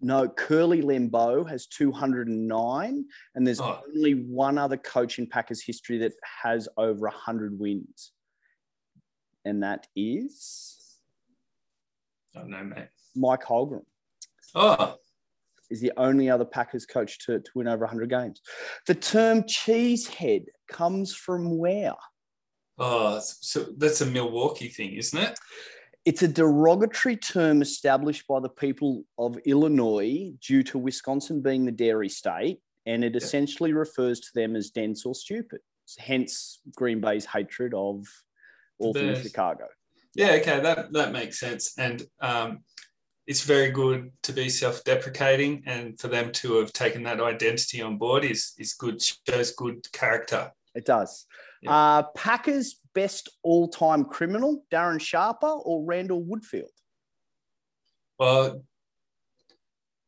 No, 0.00 0.28
Curly 0.28 0.82
Lambeau 0.82 1.48
has 1.48 1.66
209, 1.66 3.04
and 3.34 3.46
there's 3.46 3.60
oh. 3.60 3.80
only 3.88 4.12
one 4.12 4.56
other 4.56 4.76
coach 4.76 5.18
in 5.18 5.26
Packers 5.26 5.62
history 5.62 5.98
that 5.98 6.12
has 6.42 6.68
over 6.76 7.06
100 7.06 7.58
wins. 7.58 8.12
And 9.44 9.62
that 9.62 9.86
is. 9.96 10.98
I 12.34 12.40
don't 12.40 12.50
know, 12.50 12.62
mate. 12.62 12.88
Mike 13.16 13.42
Holmgren. 13.42 13.82
Oh. 14.54 14.96
is 15.70 15.80
the 15.80 15.92
only 15.96 16.30
other 16.30 16.44
Packers 16.44 16.86
coach 16.86 17.18
to, 17.26 17.40
to 17.40 17.50
win 17.54 17.68
over 17.68 17.84
100 17.84 18.08
games. 18.08 18.40
The 18.86 18.94
term 18.94 19.42
cheesehead 19.42 20.46
comes 20.68 21.14
from 21.14 21.58
where? 21.58 21.94
Oh, 22.78 23.20
so 23.20 23.66
that's 23.76 24.00
a 24.00 24.06
Milwaukee 24.06 24.68
thing, 24.68 24.92
isn't 24.92 25.18
it? 25.18 25.38
It's 26.08 26.22
a 26.22 26.28
derogatory 26.28 27.18
term 27.18 27.60
established 27.60 28.26
by 28.26 28.40
the 28.40 28.48
people 28.48 29.04
of 29.18 29.36
Illinois 29.44 30.32
due 30.40 30.62
to 30.62 30.78
Wisconsin 30.78 31.42
being 31.42 31.66
the 31.66 31.70
dairy 31.70 32.08
state, 32.08 32.60
and 32.86 33.04
it 33.04 33.14
essentially 33.14 33.74
refers 33.74 34.18
to 34.20 34.28
them 34.34 34.56
as 34.56 34.70
dense 34.70 35.04
or 35.04 35.14
stupid. 35.14 35.60
Hence, 35.98 36.60
Green 36.74 37.02
Bay's 37.02 37.26
hatred 37.26 37.74
of 37.74 38.06
all 38.78 38.94
things 38.94 39.20
Chicago. 39.20 39.66
Yeah, 40.14 40.38
okay, 40.40 40.60
that 40.60 40.94
that 40.94 41.12
makes 41.12 41.38
sense, 41.38 41.74
and 41.76 42.02
um, 42.22 42.60
it's 43.26 43.42
very 43.42 43.70
good 43.70 44.10
to 44.22 44.32
be 44.32 44.48
self-deprecating, 44.48 45.64
and 45.66 46.00
for 46.00 46.08
them 46.08 46.32
to 46.40 46.54
have 46.60 46.72
taken 46.72 47.02
that 47.02 47.20
identity 47.20 47.82
on 47.82 47.98
board 47.98 48.24
is 48.24 48.54
is 48.56 48.72
good. 48.72 49.02
Shows 49.28 49.50
good 49.50 49.92
character. 49.92 50.52
It 50.78 50.84
does. 50.84 51.26
Yeah. 51.60 51.72
Uh, 51.72 52.02
Packers 52.14 52.76
best 52.94 53.28
all-time 53.42 54.04
criminal, 54.04 54.64
Darren 54.72 55.00
Sharper 55.00 55.48
or 55.48 55.84
Randall 55.84 56.22
Woodfield? 56.22 56.70
Well, 58.16 58.64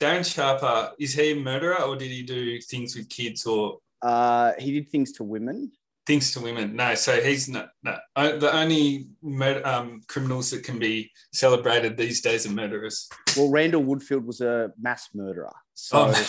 Darren 0.00 0.24
Sharper 0.24 0.92
is 0.98 1.14
he 1.14 1.32
a 1.32 1.34
murderer 1.34 1.82
or 1.82 1.96
did 1.96 2.10
he 2.10 2.22
do 2.22 2.60
things 2.60 2.94
with 2.94 3.08
kids 3.08 3.46
or? 3.46 3.78
Uh, 4.00 4.52
he 4.60 4.70
did 4.72 4.88
things 4.90 5.10
to 5.12 5.24
women. 5.24 5.72
Things 6.06 6.32
to 6.32 6.40
women. 6.40 6.76
No, 6.76 6.94
so 6.94 7.20
he's 7.20 7.48
not. 7.48 7.70
No, 7.82 7.98
the 8.16 8.50
only 8.52 9.08
murder, 9.22 9.66
um, 9.66 10.00
criminals 10.06 10.50
that 10.50 10.62
can 10.62 10.78
be 10.78 11.10
celebrated 11.32 11.96
these 11.96 12.20
days 12.20 12.46
are 12.46 12.52
murderers. 12.52 13.08
Well, 13.36 13.50
Randall 13.50 13.82
Woodfield 13.82 14.24
was 14.24 14.40
a 14.40 14.70
mass 14.80 15.08
murderer. 15.14 15.52
So. 15.74 15.98
Oh, 15.98 16.26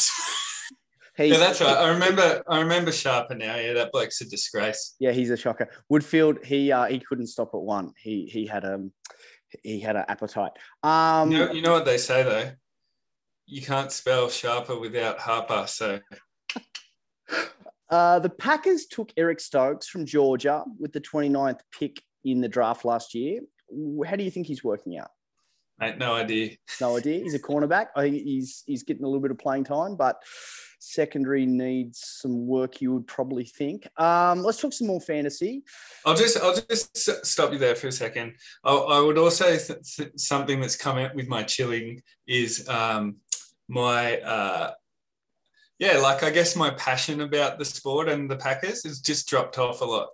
yeah, 1.18 1.38
that's 1.38 1.62
right. 1.62 1.78
I 1.78 1.90
remember. 1.90 2.44
I 2.48 2.60
remember 2.60 2.92
Sharper 2.92 3.36
now. 3.36 3.56
Yeah, 3.56 3.74
that 3.74 3.92
bloke's 3.92 4.22
a 4.22 4.30
disgrace. 4.30 4.96
Yeah, 5.00 5.12
he's 5.12 5.30
a 5.30 5.38
shocker. 5.38 5.70
Woodfield. 5.92 6.44
He 6.46 6.72
uh, 6.72 6.86
he 6.86 7.00
couldn't 7.00 7.28
stop 7.28 7.52
at 7.54 7.62
one. 7.62 7.94
He 7.98 8.26
he 8.26 8.46
had 8.46 8.64
a 8.64 8.76
um, 8.76 8.92
he 9.64 9.80
had 9.80 9.96
an 9.96 10.06
appetite. 10.08 10.52
Um, 10.84 11.32
you 11.32 11.38
know, 11.38 11.52
you 11.52 11.62
know 11.62 11.74
what 11.74 11.86
they 11.86 11.98
say 11.98 12.24
though. 12.24 12.52
You 13.46 13.62
can't 13.62 13.92
spell 13.92 14.30
Sharper 14.30 14.80
without 14.80 15.20
Harper. 15.20 15.66
So. 15.68 16.00
Uh, 17.90 18.20
the 18.20 18.30
Packers 18.30 18.86
took 18.86 19.12
Eric 19.18 19.42
Stokes 19.42 19.86
from 19.86 20.06
Georgia 20.06 20.64
with 20.80 20.94
the 20.94 21.02
29th 21.02 21.60
pick 21.78 22.02
in 22.24 22.40
the 22.40 22.48
draft 22.48 22.86
last 22.86 23.14
year. 23.14 23.42
How 24.08 24.16
do 24.16 24.24
you 24.24 24.32
think 24.32 24.48
he's 24.48 24.64
working 24.64 24.98
out? 24.98 25.10
Mate, 25.82 25.98
no 25.98 26.14
idea. 26.14 26.52
No 26.80 26.96
idea. 26.96 27.24
He's 27.24 27.34
a 27.34 27.40
cornerback. 27.40 27.88
I 27.96 28.04
think 28.04 28.24
he's 28.24 28.64
he's 28.68 28.84
getting 28.84 29.04
a 29.04 29.08
little 29.08 29.20
bit 29.20 29.32
of 29.32 29.40
playing 29.40 29.64
time, 29.64 29.96
but 29.96 30.22
secondary 30.78 31.48
needs 31.48 32.04
some 32.22 32.46
work. 32.46 32.82
You 32.82 32.94
would 32.94 33.08
probably 33.08 33.46
think. 33.46 33.88
Um, 34.00 34.44
let's 34.44 34.62
talk 34.62 34.74
some 34.74 34.88
more 34.88 35.02
fantasy. 35.02 35.64
I'll 36.06 36.16
just 36.16 36.40
I'll 36.40 36.56
just 36.56 37.26
stop 37.26 37.52
you 37.52 37.58
there 37.58 37.76
for 37.76 37.88
a 37.88 37.92
second. 37.92 38.36
I, 38.64 38.76
I 38.76 39.00
would 39.02 39.18
also 39.18 39.58
th- 39.58 39.96
th- 39.96 40.12
something 40.18 40.62
that's 40.62 40.76
come 40.76 41.00
out 41.00 41.16
with 41.16 41.28
my 41.28 41.42
chilling 41.42 42.04
is 42.28 42.70
um, 42.70 43.16
my 43.68 44.20
uh, 44.20 44.74
yeah, 45.80 45.98
like 45.98 46.22
I 46.22 46.30
guess 46.30 46.56
my 46.56 46.70
passion 46.72 47.22
about 47.22 47.58
the 47.58 47.66
sport 47.66 48.08
and 48.08 48.30
the 48.30 48.38
Packers 48.38 48.84
has 48.84 49.00
just 49.00 49.28
dropped 49.28 49.58
off 49.58 49.82
a 49.82 49.86
lot. 49.86 50.10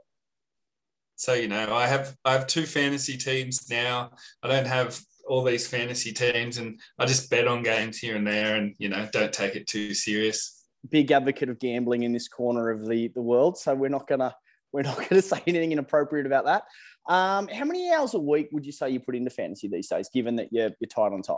So 1.18 1.34
you 1.34 1.50
know, 1.50 1.76
I 1.76 1.88
have 1.88 2.16
I 2.24 2.32
have 2.32 2.48
two 2.48 2.66
fantasy 2.66 3.18
teams 3.18 3.70
now. 3.70 4.12
I 4.42 4.48
don't 4.48 4.68
have 4.68 4.98
all 5.28 5.44
these 5.44 5.68
fantasy 5.68 6.12
teams, 6.12 6.58
and 6.58 6.80
I 6.98 7.06
just 7.06 7.30
bet 7.30 7.48
on 7.48 7.64
games 7.64 7.98
here 7.98 8.16
and 8.16 8.26
there, 8.26 8.56
and 8.56 8.74
you 8.78 8.90
know, 8.90 9.08
don't 9.12 9.34
take 9.34 9.56
it 9.56 9.68
too 9.68 9.94
serious. 9.94 10.66
Big 10.90 11.12
advocate 11.12 11.50
of 11.50 11.60
gambling 11.60 12.04
in 12.04 12.14
this 12.14 12.28
corner 12.28 12.70
of 12.70 12.88
the 12.88 13.10
the 13.10 13.22
world, 13.22 13.58
so 13.58 13.76
we're 13.76 13.90
not 13.90 14.08
gonna 14.08 14.36
we're 14.74 14.84
not 14.84 15.10
gonna 15.10 15.22
say 15.22 15.42
anything 15.48 15.72
inappropriate 15.72 16.26
about 16.26 16.46
that. 16.46 16.64
Um, 17.12 17.48
how 17.48 17.66
many 17.66 17.92
hours 17.92 18.14
a 18.14 18.20
week 18.20 18.50
would 18.52 18.66
you 18.66 18.72
say 18.72 18.90
you 18.90 19.00
put 19.00 19.16
into 19.16 19.30
fantasy 19.30 19.68
these 19.68 19.88
days, 19.88 20.10
given 20.14 20.36
that 20.38 20.52
you're 20.52 20.72
you're 20.80 20.90
tight 20.90 21.14
on 21.14 21.22
time? 21.22 21.38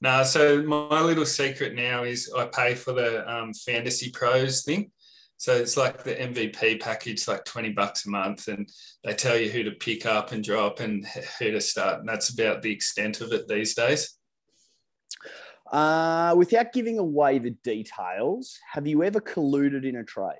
No, 0.00 0.22
so 0.22 0.62
my 0.62 1.00
little 1.00 1.26
secret 1.26 1.74
now 1.74 2.04
is 2.04 2.32
I 2.36 2.46
pay 2.46 2.74
for 2.74 2.92
the 2.92 3.28
um, 3.30 3.52
Fantasy 3.52 4.10
Pros 4.10 4.64
thing. 4.64 4.90
So 5.38 5.54
it's 5.54 5.76
like 5.76 6.02
the 6.02 6.16
MVP 6.16 6.80
package, 6.80 7.28
like 7.28 7.44
20 7.44 7.70
bucks 7.70 8.06
a 8.06 8.10
month, 8.10 8.48
and 8.48 8.68
they 9.04 9.14
tell 9.14 9.38
you 9.38 9.48
who 9.48 9.62
to 9.62 9.70
pick 9.70 10.04
up 10.04 10.32
and 10.32 10.42
drop 10.42 10.80
and 10.80 11.06
who 11.38 11.52
to 11.52 11.60
start. 11.60 12.00
And 12.00 12.08
that's 12.08 12.30
about 12.30 12.60
the 12.60 12.72
extent 12.72 13.20
of 13.20 13.32
it 13.32 13.46
these 13.46 13.74
days. 13.74 14.18
Uh, 15.70 16.34
without 16.36 16.72
giving 16.72 16.98
away 16.98 17.38
the 17.38 17.50
details, 17.50 18.58
have 18.72 18.88
you 18.88 19.04
ever 19.04 19.20
colluded 19.20 19.84
in 19.84 19.96
a 19.96 20.04
trade? 20.04 20.34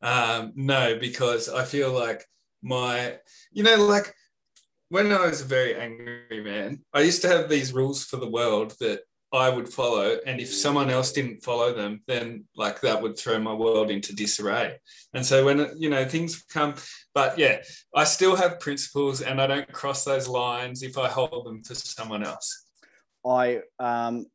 Um, 0.00 0.52
no, 0.54 0.96
because 1.00 1.48
I 1.48 1.64
feel 1.64 1.92
like 1.92 2.24
my, 2.62 3.18
you 3.50 3.64
know, 3.64 3.84
like 3.84 4.14
when 4.90 5.12
I 5.12 5.26
was 5.26 5.40
a 5.40 5.44
very 5.44 5.74
angry 5.74 6.40
man, 6.44 6.84
I 6.94 7.00
used 7.00 7.22
to 7.22 7.28
have 7.28 7.48
these 7.48 7.72
rules 7.72 8.04
for 8.04 8.16
the 8.16 8.30
world 8.30 8.74
that 8.78 9.00
I 9.32 9.48
would 9.48 9.68
follow. 9.68 10.18
And 10.26 10.40
if 10.40 10.52
someone 10.52 10.90
else 10.90 11.12
didn't 11.12 11.42
follow 11.42 11.72
them, 11.72 12.02
then 12.06 12.44
like 12.56 12.80
that 12.80 13.00
would 13.00 13.16
throw 13.16 13.38
my 13.38 13.52
world 13.52 13.90
into 13.90 14.14
disarray. 14.14 14.76
And 15.14 15.24
so 15.24 15.44
when, 15.44 15.70
you 15.78 15.88
know, 15.88 16.04
things 16.04 16.42
come, 16.42 16.74
but 17.14 17.38
yeah, 17.38 17.62
I 17.94 18.04
still 18.04 18.34
have 18.34 18.60
principles 18.60 19.20
and 19.22 19.40
I 19.40 19.46
don't 19.46 19.72
cross 19.72 20.04
those 20.04 20.26
lines 20.26 20.82
if 20.82 20.98
I 20.98 21.08
hold 21.08 21.46
them 21.46 21.62
for 21.62 21.74
someone 21.74 22.24
else. 22.24 22.66
I, 23.24 23.60
um, 23.78 24.26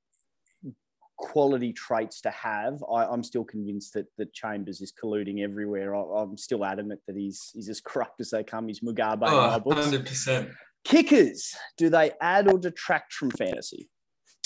quality 1.18 1.74
traits 1.74 2.22
to 2.22 2.30
have. 2.30 2.84
I, 2.92 3.12
am 3.12 3.24
still 3.24 3.44
convinced 3.44 3.94
that 3.94 4.06
that 4.18 4.34
Chambers 4.34 4.82
is 4.82 4.92
colluding 4.92 5.42
everywhere. 5.42 5.96
I, 5.96 6.22
am 6.22 6.38
still 6.38 6.66
adamant 6.66 7.02
that 7.08 7.16
he's 7.16 7.52
he's 7.54 7.70
as 7.70 7.82
corrupt 7.82 8.20
as 8.22 8.30
they 8.30 8.44
come. 8.44 8.68
He's 8.68 8.82
Mugabe 8.82 9.24
oh, 9.24 9.46
in 9.46 9.52
my 9.52 9.60
books. 9.60 9.88
100%. 9.88 10.52
Kickers, 10.84 11.56
do 11.78 11.90
they 11.90 12.12
add 12.22 12.52
or 12.52 12.60
detract 12.60 13.14
from 13.14 13.32
fantasy? 13.32 13.90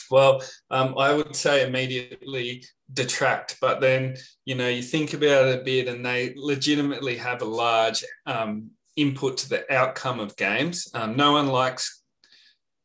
Well, 0.09 0.41
um, 0.69 0.95
I 0.97 1.13
would 1.13 1.35
say 1.35 1.65
immediately 1.65 2.63
detract, 2.93 3.57
but 3.61 3.81
then 3.81 4.17
you 4.45 4.55
know 4.55 4.67
you 4.67 4.81
think 4.81 5.13
about 5.13 5.47
it 5.47 5.59
a 5.59 5.63
bit, 5.63 5.87
and 5.87 6.05
they 6.05 6.33
legitimately 6.35 7.17
have 7.17 7.41
a 7.41 7.45
large 7.45 8.03
um, 8.25 8.71
input 8.95 9.37
to 9.37 9.49
the 9.49 9.73
outcome 9.73 10.19
of 10.19 10.35
games. 10.35 10.87
Um, 10.93 11.15
no 11.15 11.33
one 11.33 11.47
likes, 11.47 12.03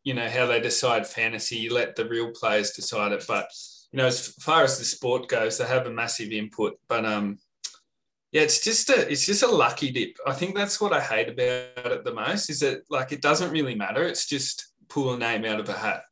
you 0.05 0.15
know, 0.15 0.29
how 0.29 0.47
they 0.47 0.61
decide 0.61 1.07
fantasy. 1.07 1.57
You 1.57 1.75
let 1.75 1.97
the 1.97 2.09
real 2.09 2.31
players 2.31 2.73
decide 2.73 3.13
it, 3.13 3.25
but 3.27 3.49
you 3.93 3.99
know, 3.99 4.07
as 4.07 4.29
far 4.41 4.65
as 4.65 4.79
the 4.79 4.85
sport 4.85 5.29
goes, 5.29 5.59
they 5.59 5.67
have 5.67 5.87
a 5.87 5.91
massive 5.91 6.33
input. 6.33 6.79
But 6.89 7.05
um, 7.05 7.39
yeah, 8.33 8.43
it's 8.43 8.65
just 8.65 8.91
a 8.91 9.09
it's 9.09 9.25
just 9.25 9.45
a 9.45 9.49
lucky 9.49 9.93
dip. 9.93 10.17
I 10.27 10.33
think 10.33 10.57
that's 10.57 10.81
what 10.81 10.93
I 10.93 11.01
hate 11.01 11.29
about 11.29 11.93
it 11.93 12.05
the 12.05 12.13
most 12.13 12.51
is 12.51 12.61
that 12.61 12.83
like 12.91 13.13
it 13.13 13.23
doesn't 13.23 13.53
really 13.53 13.77
matter. 13.77 14.03
It's 14.03 14.27
just 14.27 14.73
pull 14.89 15.15
a 15.15 15.19
name 15.19 15.45
out 15.45 15.61
of 15.61 15.69
a 15.69 15.73
hat. 15.73 16.03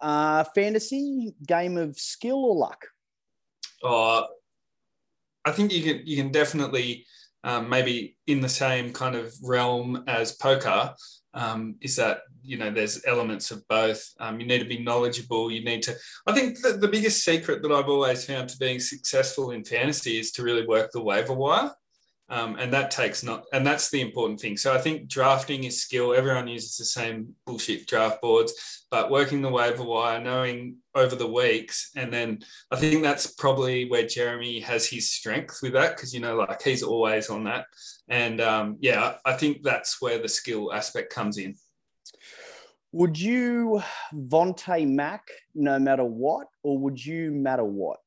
Uh, 0.00 0.44
fantasy 0.54 1.34
game 1.46 1.76
of 1.76 1.98
skill 1.98 2.44
or 2.44 2.54
luck? 2.54 2.86
Oh, 3.82 4.26
I 5.44 5.52
think 5.52 5.72
you 5.72 5.82
can 5.82 6.06
you 6.06 6.16
can 6.16 6.30
definitely 6.30 7.06
um, 7.44 7.68
maybe 7.68 8.16
in 8.26 8.40
the 8.40 8.48
same 8.48 8.92
kind 8.92 9.14
of 9.14 9.34
realm 9.42 10.04
as 10.06 10.32
poker. 10.32 10.94
Um, 11.34 11.76
is 11.80 11.94
that 11.96 12.22
you 12.42 12.56
know 12.58 12.70
there's 12.70 13.04
elements 13.06 13.50
of 13.50 13.66
both. 13.68 14.02
Um, 14.18 14.40
you 14.40 14.46
need 14.46 14.60
to 14.60 14.64
be 14.64 14.82
knowledgeable. 14.82 15.50
You 15.50 15.64
need 15.64 15.82
to. 15.84 15.94
I 16.26 16.32
think 16.32 16.60
that 16.62 16.80
the 16.80 16.88
biggest 16.88 17.24
secret 17.24 17.62
that 17.62 17.72
I've 17.72 17.88
always 17.88 18.24
found 18.24 18.48
to 18.48 18.58
being 18.58 18.80
successful 18.80 19.52
in 19.52 19.64
fantasy 19.64 20.18
is 20.18 20.32
to 20.32 20.42
really 20.42 20.66
work 20.66 20.90
the 20.92 21.02
waiver 21.02 21.34
wire. 21.34 21.72
Um, 22.30 22.56
and 22.58 22.70
that 22.74 22.90
takes 22.90 23.22
not, 23.22 23.44
and 23.54 23.66
that's 23.66 23.90
the 23.90 24.02
important 24.02 24.38
thing. 24.38 24.58
So 24.58 24.74
I 24.74 24.78
think 24.78 25.08
drafting 25.08 25.64
is 25.64 25.80
skill. 25.80 26.12
Everyone 26.12 26.46
uses 26.46 26.76
the 26.76 26.84
same 26.84 27.34
bullshit 27.46 27.86
draft 27.86 28.20
boards, 28.20 28.86
but 28.90 29.10
working 29.10 29.40
the 29.40 29.48
waiver 29.48 29.82
wire, 29.82 30.20
knowing 30.20 30.76
over 30.94 31.16
the 31.16 31.26
weeks, 31.26 31.90
and 31.96 32.12
then 32.12 32.40
I 32.70 32.76
think 32.76 33.02
that's 33.02 33.28
probably 33.28 33.88
where 33.88 34.06
Jeremy 34.06 34.60
has 34.60 34.86
his 34.86 35.10
strength 35.10 35.60
with 35.62 35.72
that 35.72 35.96
because 35.96 36.12
you 36.12 36.20
know, 36.20 36.36
like 36.36 36.60
he's 36.60 36.82
always 36.82 37.30
on 37.30 37.44
that, 37.44 37.64
and 38.08 38.42
um, 38.42 38.76
yeah, 38.80 39.14
I 39.24 39.32
think 39.32 39.62
that's 39.62 40.02
where 40.02 40.18
the 40.18 40.28
skill 40.28 40.70
aspect 40.70 41.10
comes 41.10 41.38
in. 41.38 41.54
Would 42.92 43.18
you 43.18 43.82
Vontae 44.14 44.86
Mack 44.86 45.28
no 45.54 45.78
matter 45.78 46.04
what, 46.04 46.48
or 46.62 46.78
would 46.78 47.04
you 47.04 47.30
matter 47.32 47.64
what? 47.64 48.00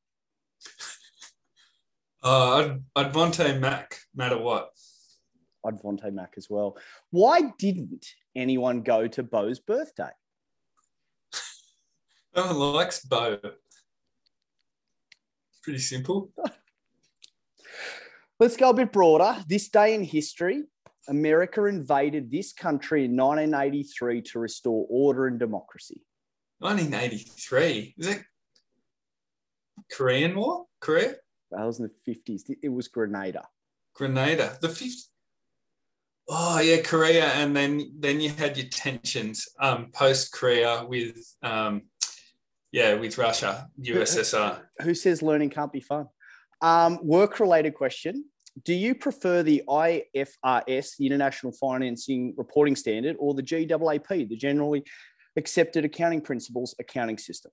Uh, 2.24 2.56
I'd, 2.56 2.84
I'd 2.96 3.14
Vontae 3.14 3.60
matter 4.16 4.38
what. 4.38 4.72
I'd 5.66 5.82
Vontae 5.82 6.14
Mack 6.14 6.34
as 6.38 6.50
well. 6.50 6.78
Why 7.10 7.52
didn't 7.58 8.06
anyone 8.36 8.82
go 8.82 9.08
to 9.08 9.24
Bo's 9.24 9.60
birthday? 9.60 10.12
no 12.36 12.48
one 12.48 12.58
likes 12.58 13.04
Bo. 13.06 13.40
Pretty 15.64 15.80
simple. 15.80 16.32
Let's 18.40 18.58
go 18.58 18.72
a 18.72 18.74
bit 18.74 18.92
broader. 18.92 19.38
This 19.48 19.70
day 19.70 19.94
in 19.94 20.04
history, 20.04 20.64
America 21.08 21.66
invaded 21.66 22.32
this 22.32 22.54
country 22.54 23.06
in 23.06 23.16
1983 23.16 24.22
to 24.22 24.40
restore 24.40 24.88
order 24.90 25.28
and 25.28 25.40
democracy. 25.40 26.02
1983. 26.60 27.96
Is 27.98 28.08
it 28.08 28.24
Korean 29.92 30.36
War? 30.36 30.66
Korea? 30.80 31.16
That 31.52 31.66
was 31.66 31.80
in 31.80 31.90
the 31.90 32.14
50s. 32.14 32.44
It 32.62 32.70
was 32.70 32.88
Grenada. 32.88 33.48
Grenada. 33.94 34.58
The 34.62 34.68
50s. 34.68 35.08
Oh 36.30 36.62
yeah, 36.62 36.78
Korea, 36.82 37.26
and 37.26 37.56
then 37.56 37.92
then 38.00 38.22
you 38.22 38.30
had 38.30 38.56
your 38.56 38.68
tensions 38.68 39.50
um, 39.60 39.92
post 39.94 40.32
Korea 40.32 40.86
with 40.88 41.18
um, 41.44 41.82
yeah 42.72 42.94
with 42.94 43.18
Russia, 43.18 43.68
USSR. 43.82 44.62
Who 44.82 44.94
says 44.94 45.22
learning 45.22 45.50
can't 45.50 45.74
be 45.74 45.82
fun? 45.82 46.08
Um, 46.62 47.00
work 47.04 47.40
related 47.42 47.74
question: 47.74 48.26
Do 48.64 48.74
you 48.74 48.96
prefer 48.96 49.44
the 49.44 49.64
IFRS, 49.68 50.96
the 50.98 51.06
International 51.06 51.52
Financing 51.52 52.34
Reporting 52.38 52.78
Standard, 52.78 53.18
or 53.20 53.34
the 53.34 53.44
GAAP, 53.44 54.30
the 54.30 54.38
Generally 54.38 54.86
Accepted 55.36 55.84
Accounting 55.84 56.22
Principles 56.22 56.76
accounting 56.80 57.18
system? 57.18 57.52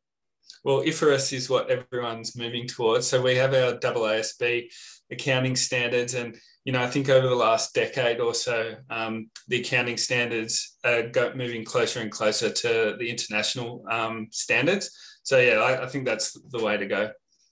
Well, 0.64 0.82
IFRS 0.82 1.32
is 1.32 1.48
what 1.48 1.70
everyone's 1.70 2.36
moving 2.36 2.66
towards. 2.66 3.06
So 3.06 3.22
we 3.22 3.36
have 3.36 3.54
our 3.54 3.74
AASB 3.74 4.68
accounting 5.10 5.56
standards, 5.56 6.14
and 6.14 6.36
you 6.64 6.72
know 6.72 6.82
I 6.82 6.88
think 6.88 7.08
over 7.08 7.28
the 7.28 7.34
last 7.34 7.74
decade 7.74 8.20
or 8.20 8.34
so, 8.34 8.74
um, 8.90 9.30
the 9.48 9.60
accounting 9.60 9.96
standards 9.96 10.76
are 10.84 11.08
go, 11.08 11.32
moving 11.34 11.64
closer 11.64 12.00
and 12.00 12.10
closer 12.10 12.50
to 12.50 12.96
the 12.98 13.08
international 13.08 13.84
um, 13.90 14.28
standards. 14.30 14.90
So 15.22 15.38
yeah, 15.38 15.58
I, 15.58 15.84
I, 15.84 15.86
think 15.86 16.06
that's 16.06 16.38
the 16.50 16.62
way 16.62 16.76
to 16.76 16.86
go. 16.86 17.10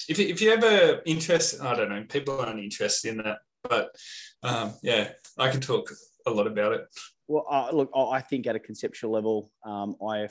If, 0.08 0.18
if 0.18 0.40
you 0.40 0.52
ever 0.52 1.02
interest, 1.04 1.60
I 1.60 1.74
don't 1.74 1.90
know, 1.90 2.04
people 2.08 2.40
aren't 2.40 2.60
interested 2.60 3.10
in 3.10 3.18
that, 3.18 3.38
but 3.62 3.90
um, 4.42 4.74
yeah, 4.82 5.10
I 5.38 5.50
can 5.50 5.60
talk 5.60 5.92
a 6.26 6.30
lot 6.30 6.46
about 6.46 6.72
it. 6.72 6.86
Well, 7.28 7.44
uh, 7.50 7.70
look, 7.72 7.90
I 7.94 8.20
think 8.20 8.46
at 8.46 8.56
a 8.56 8.60
conceptual 8.60 9.10
level, 9.10 9.50
um, 9.64 9.96
IFRS 10.00 10.30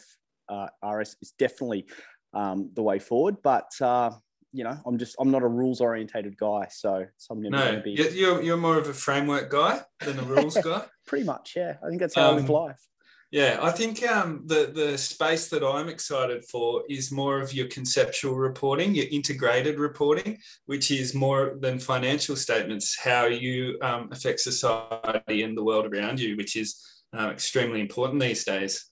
uh, 0.81 1.01
is 1.21 1.33
definitely 1.37 1.87
um, 2.35 2.69
the 2.73 2.83
way 2.83 2.99
forward. 2.99 3.37
But 3.41 3.71
uh, 3.81 4.11
you 4.51 4.63
know, 4.63 4.77
I'm 4.85 4.97
just 4.97 5.15
I'm 5.19 5.31
not 5.31 5.41
a 5.41 5.47
rules 5.47 5.81
orientated 5.81 6.37
guy, 6.37 6.67
so, 6.69 7.05
so 7.17 7.33
I'm 7.33 7.41
never 7.41 7.77
no, 7.77 7.81
be. 7.81 7.91
You're 7.91 8.41
you're 8.41 8.57
more 8.57 8.77
of 8.77 8.87
a 8.87 8.93
framework 8.93 9.49
guy 9.49 9.81
than 10.01 10.19
a 10.19 10.23
rules 10.23 10.55
guy. 10.57 10.85
Pretty 11.07 11.25
much, 11.25 11.53
yeah. 11.55 11.75
I 11.83 11.89
think 11.89 11.99
that's 11.99 12.15
how 12.15 12.29
um, 12.29 12.33
I 12.33 12.37
live 12.37 12.49
um, 12.49 12.55
life. 12.55 12.87
Yeah, 13.31 13.59
I 13.61 13.71
think 13.71 14.07
um, 14.07 14.43
the 14.45 14.71
the 14.73 14.97
space 14.97 15.49
that 15.49 15.63
I'm 15.63 15.89
excited 15.89 16.45
for 16.45 16.83
is 16.89 17.11
more 17.11 17.41
of 17.41 17.53
your 17.53 17.67
conceptual 17.67 18.35
reporting, 18.35 18.95
your 18.95 19.07
integrated 19.11 19.77
reporting, 19.77 20.37
which 20.67 20.89
is 20.91 21.13
more 21.13 21.57
than 21.59 21.79
financial 21.79 22.35
statements, 22.35 22.97
how 22.97 23.25
you 23.25 23.77
um, 23.81 24.09
affect 24.11 24.39
society 24.39 25.43
and 25.43 25.57
the 25.57 25.63
world 25.63 25.93
around 25.93 26.19
you, 26.19 26.37
which 26.37 26.55
is 26.55 26.81
uh, 27.17 27.29
extremely 27.29 27.81
important 27.81 28.21
these 28.21 28.45
days 28.45 28.89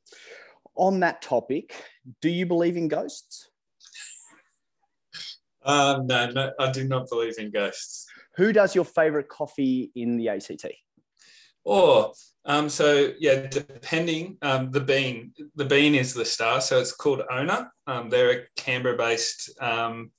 on 0.76 1.00
that 1.02 1.22
topic, 1.22 1.74
do 2.22 2.30
you 2.30 2.46
believe 2.46 2.78
in 2.78 2.88
ghosts? 2.88 3.50
Um, 5.66 6.08
no, 6.08 6.30
no, 6.30 6.52
I 6.60 6.72
do 6.72 6.84
not 6.86 7.10
believe 7.10 7.38
in 7.38 7.52
ghosts. 7.52 8.06
Who 8.36 8.52
does 8.52 8.76
your 8.76 8.86
favorite 8.86 9.30
coffee 9.30 9.92
in 9.96 10.18
the 10.18 10.30
ACT? 10.30 10.66
Oh, 11.66 12.14
um, 12.46 12.68
so 12.68 13.14
yeah, 13.20 13.48
depending 13.48 14.38
um, 14.42 14.72
the 14.72 14.82
bean, 14.82 15.34
the 15.56 15.66
bean 15.66 15.96
is 15.96 16.14
the 16.14 16.26
star. 16.26 16.60
So 16.60 16.80
it's 16.80 16.92
called 16.92 17.22
Ona. 17.32 17.72
Um, 17.88 18.10
they're 18.10 18.32
a 18.32 18.44
Canberra-based 18.58 19.62
um, 19.62 20.12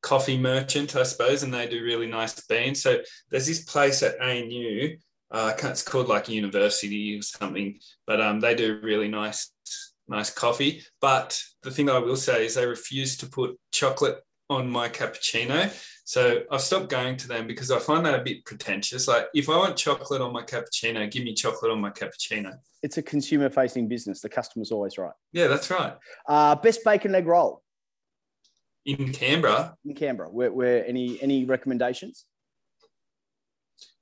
coffee 0.00 0.38
merchant, 0.38 0.96
I 0.96 1.02
suppose, 1.02 1.42
and 1.42 1.52
they 1.52 1.68
do 1.68 1.84
really 1.84 2.06
nice 2.06 2.40
beans. 2.46 2.82
So 2.82 3.00
there's 3.30 3.46
this 3.46 3.64
place 3.64 4.02
at 4.02 4.20
ANU. 4.20 4.96
Uh, 5.30 5.52
it's 5.62 5.82
called 5.82 6.08
like 6.08 6.28
University 6.28 7.18
or 7.18 7.22
something, 7.22 7.78
but 8.06 8.20
um, 8.20 8.40
they 8.40 8.54
do 8.54 8.80
really 8.82 9.08
nice 9.08 9.52
nice 10.10 10.30
coffee. 10.30 10.82
But 11.00 11.42
the 11.62 11.70
thing 11.70 11.88
I 11.88 11.98
will 11.98 12.16
say 12.16 12.44
is 12.44 12.54
they 12.54 12.66
refuse 12.66 13.16
to 13.18 13.26
put 13.26 13.58
chocolate 13.72 14.18
on 14.50 14.68
my 14.68 14.88
cappuccino. 14.88 15.72
So 16.04 16.42
I've 16.50 16.60
stopped 16.60 16.88
going 16.88 17.16
to 17.18 17.28
them 17.28 17.46
because 17.46 17.70
I 17.70 17.78
find 17.78 18.04
that 18.04 18.18
a 18.18 18.22
bit 18.22 18.44
pretentious. 18.44 19.06
Like 19.06 19.28
if 19.32 19.48
I 19.48 19.56
want 19.56 19.76
chocolate 19.76 20.20
on 20.20 20.32
my 20.32 20.42
cappuccino, 20.42 21.08
give 21.10 21.22
me 21.22 21.34
chocolate 21.34 21.70
on 21.70 21.80
my 21.80 21.90
cappuccino. 21.90 22.54
It's 22.82 22.98
a 22.98 23.02
consumer 23.02 23.48
facing 23.48 23.86
business. 23.86 24.20
The 24.20 24.28
customer's 24.28 24.72
always 24.72 24.98
right. 24.98 25.12
Yeah, 25.32 25.46
that's 25.46 25.70
right. 25.70 25.94
Uh, 26.26 26.56
best 26.56 26.84
bacon 26.84 27.14
egg 27.14 27.26
roll 27.26 27.62
in 28.84 29.12
Canberra. 29.12 29.76
In 29.84 29.94
Canberra, 29.94 30.30
where, 30.30 30.52
where 30.52 30.84
any 30.86 31.22
any 31.22 31.44
recommendations? 31.44 32.24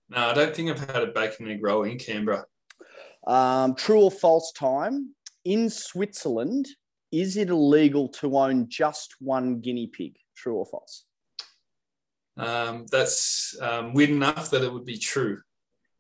No, 0.09 0.29
I 0.29 0.33
don't 0.33 0.57
think 0.57 0.71
I've 0.71 0.91
had 0.91 1.03
a 1.03 1.09
bacon 1.09 1.51
egg 1.51 1.63
roll 1.63 1.83
in 1.83 1.99
Canberra. 1.99 2.47
Um, 3.27 3.75
true 3.75 4.01
or 4.01 4.11
false 4.11 4.53
time? 4.53 5.15
In 5.49 5.71
Switzerland, 5.71 6.69
is 7.11 7.39
it 7.39 7.49
illegal 7.49 8.07
to 8.07 8.37
own 8.37 8.69
just 8.69 9.15
one 9.19 9.61
guinea 9.61 9.87
pig? 9.87 10.15
True 10.37 10.57
or 10.57 10.67
false? 10.67 11.05
Um, 12.37 12.85
that's 12.93 13.57
um, 13.63 13.95
weird 13.95 14.11
enough 14.11 14.51
that 14.51 14.63
it 14.63 14.71
would 14.71 14.85
be 14.85 14.99
true. 14.99 15.41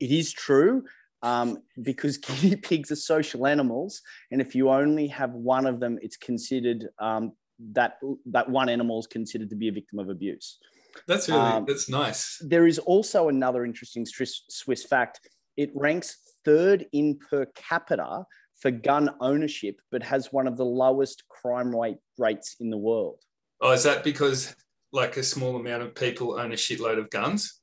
It 0.01 0.13
is 0.13 0.33
true 0.33 0.85
um, 1.23 1.63
because 1.83 2.19
guinea 2.29 2.57
pigs 2.57 2.93
are 2.93 2.97
social 2.97 3.47
animals, 3.47 4.03
and 4.31 4.43
if 4.43 4.55
you 4.55 4.69
only 4.69 5.09
have 5.09 5.33
one 5.33 5.67
of 5.67 5.81
them, 5.81 5.99
it's 6.03 6.19
considered 6.19 6.87
um, 6.99 7.33
that 7.73 7.99
that 8.27 8.49
one 8.51 8.69
animal 8.69 9.01
is 9.01 9.07
considered 9.07 9.49
to 9.51 9.57
be 9.57 9.69
a 9.69 9.73
victim 9.73 9.99
of 9.99 10.11
abuse. 10.11 10.59
That's 11.07 11.29
really 11.29 11.41
um, 11.41 11.65
that's 11.67 11.89
nice. 11.89 12.41
There 12.43 12.67
is 12.67 12.79
also 12.79 13.31
another 13.31 13.65
interesting 13.65 14.05
Swiss, 14.05 14.43
Swiss 14.51 14.85
fact. 14.85 15.21
It 15.57 15.71
ranks 15.75 16.19
third 16.45 16.87
in 16.93 17.19
per 17.19 17.47
capita 17.57 18.25
for 18.59 18.71
gun 18.71 19.11
ownership, 19.21 19.81
but 19.91 20.03
has 20.03 20.33
one 20.33 20.47
of 20.47 20.57
the 20.57 20.65
lowest 20.65 21.27
crime 21.29 21.75
rate 21.75 21.99
rates 22.19 22.57
in 22.61 22.71
the 22.71 22.77
world. 22.77 23.23
Oh, 23.61 23.73
is 23.73 23.85
that 23.85 24.05
because 24.05 24.55
like 24.93 25.17
a 25.17 25.23
small 25.23 25.57
amount 25.57 25.83
of 25.83 25.95
people 25.95 26.39
own 26.39 26.53
a 26.53 26.57
shitload 26.57 26.99
of 26.99 27.11
guns? 27.11 27.61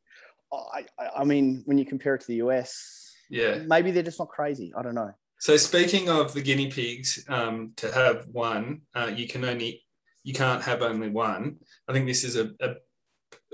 I, 0.54 0.86
I 1.18 1.24
mean, 1.26 1.64
when 1.66 1.78
you 1.78 1.86
compare 1.86 2.16
it 2.16 2.22
to 2.22 2.28
the 2.28 2.36
US, 2.36 3.14
yeah, 3.30 3.64
maybe 3.68 3.92
they're 3.92 4.04
just 4.04 4.20
not 4.20 4.30
crazy. 4.30 4.74
I 4.78 4.82
don't 4.82 4.96
know. 4.96 5.12
So 5.40 5.58
speaking 5.58 6.10
of 6.10 6.34
the 6.34 6.42
guinea 6.42 6.72
pigs, 6.72 7.26
um, 7.28 7.74
to 7.78 7.92
have 7.92 8.28
one, 8.32 8.82
uh, 8.94 9.12
you 9.14 9.28
can 9.28 9.44
only 9.44 9.84
you 10.24 10.34
can't 10.34 10.64
have 10.64 10.82
only 10.82 11.10
one. 11.10 11.58
I 11.88 11.94
think 11.94 12.08
this 12.08 12.24
is 12.24 12.36
a, 12.36 12.52
a 12.62 12.76